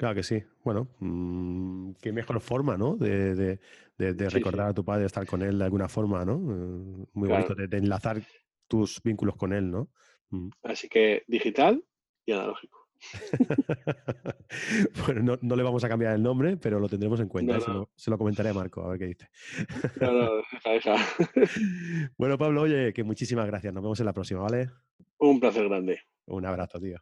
[0.00, 0.42] Claro que sí.
[0.64, 2.96] Bueno, mm, qué mejor forma, ¿no?
[2.96, 3.58] De,
[3.98, 6.36] recordar a tu padre, estar con él de alguna forma, ¿no?
[6.36, 8.22] Eh, muy bonito, de, enlazar
[8.66, 9.90] tus vínculos con él, ¿no?
[10.30, 10.48] Mm.
[10.62, 11.84] Así que digital
[12.24, 12.88] y analógico.
[15.06, 17.60] bueno, no, le vamos a cambiar el nombre, pero lo tendremos en cuenta.
[17.94, 19.28] Se, lo, comentaré a Marco, a ver qué dice.
[22.16, 23.74] bueno, Pablo, oye, que muchísimas gracias.
[23.74, 24.70] Nos vemos en la próxima, ¿vale?
[25.18, 26.00] Un placer grande.
[26.24, 26.96] Un abrazo, tío.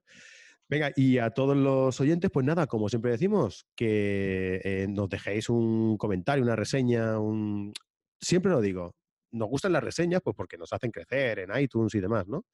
[0.68, 5.48] Venga, y a todos los oyentes, pues nada, como siempre decimos, que eh, nos dejéis
[5.48, 7.72] un comentario, una reseña, un...
[8.20, 8.94] Siempre lo digo,
[9.30, 12.44] nos gustan las reseñas, pues porque nos hacen crecer en iTunes y demás, ¿no?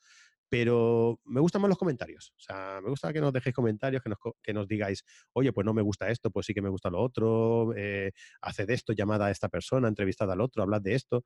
[0.54, 2.32] pero me gustan más los comentarios.
[2.36, 5.64] O sea, me gusta que nos dejéis comentarios, que nos, que nos digáis, oye, pues
[5.64, 9.26] no me gusta esto, pues sí que me gusta lo otro, eh, haced esto, llamada
[9.26, 11.24] a esta persona, entrevistada al otro, hablad de esto.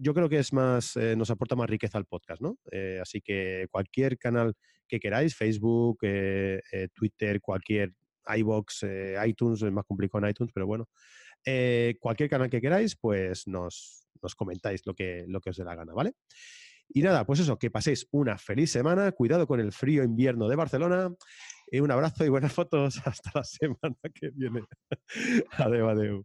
[0.00, 2.56] Yo creo que es más, eh, nos aporta más riqueza al podcast, ¿no?
[2.70, 4.54] Eh, así que cualquier canal
[4.86, 6.60] que queráis, Facebook, eh,
[6.94, 7.92] Twitter, cualquier
[8.26, 8.84] iBox,
[9.26, 10.88] iTunes, es más complicado en iTunes, pero bueno,
[11.98, 15.74] cualquier canal que queráis, pues nos, nos comentáis lo que, lo que os dé la
[15.74, 16.12] gana, ¿vale?
[16.90, 20.56] Y nada, pues eso, que paséis una feliz semana, cuidado con el frío invierno de
[20.56, 21.10] Barcelona,
[21.70, 24.62] y un abrazo y buenas fotos hasta la semana que viene.
[25.58, 26.24] adeu, adeu.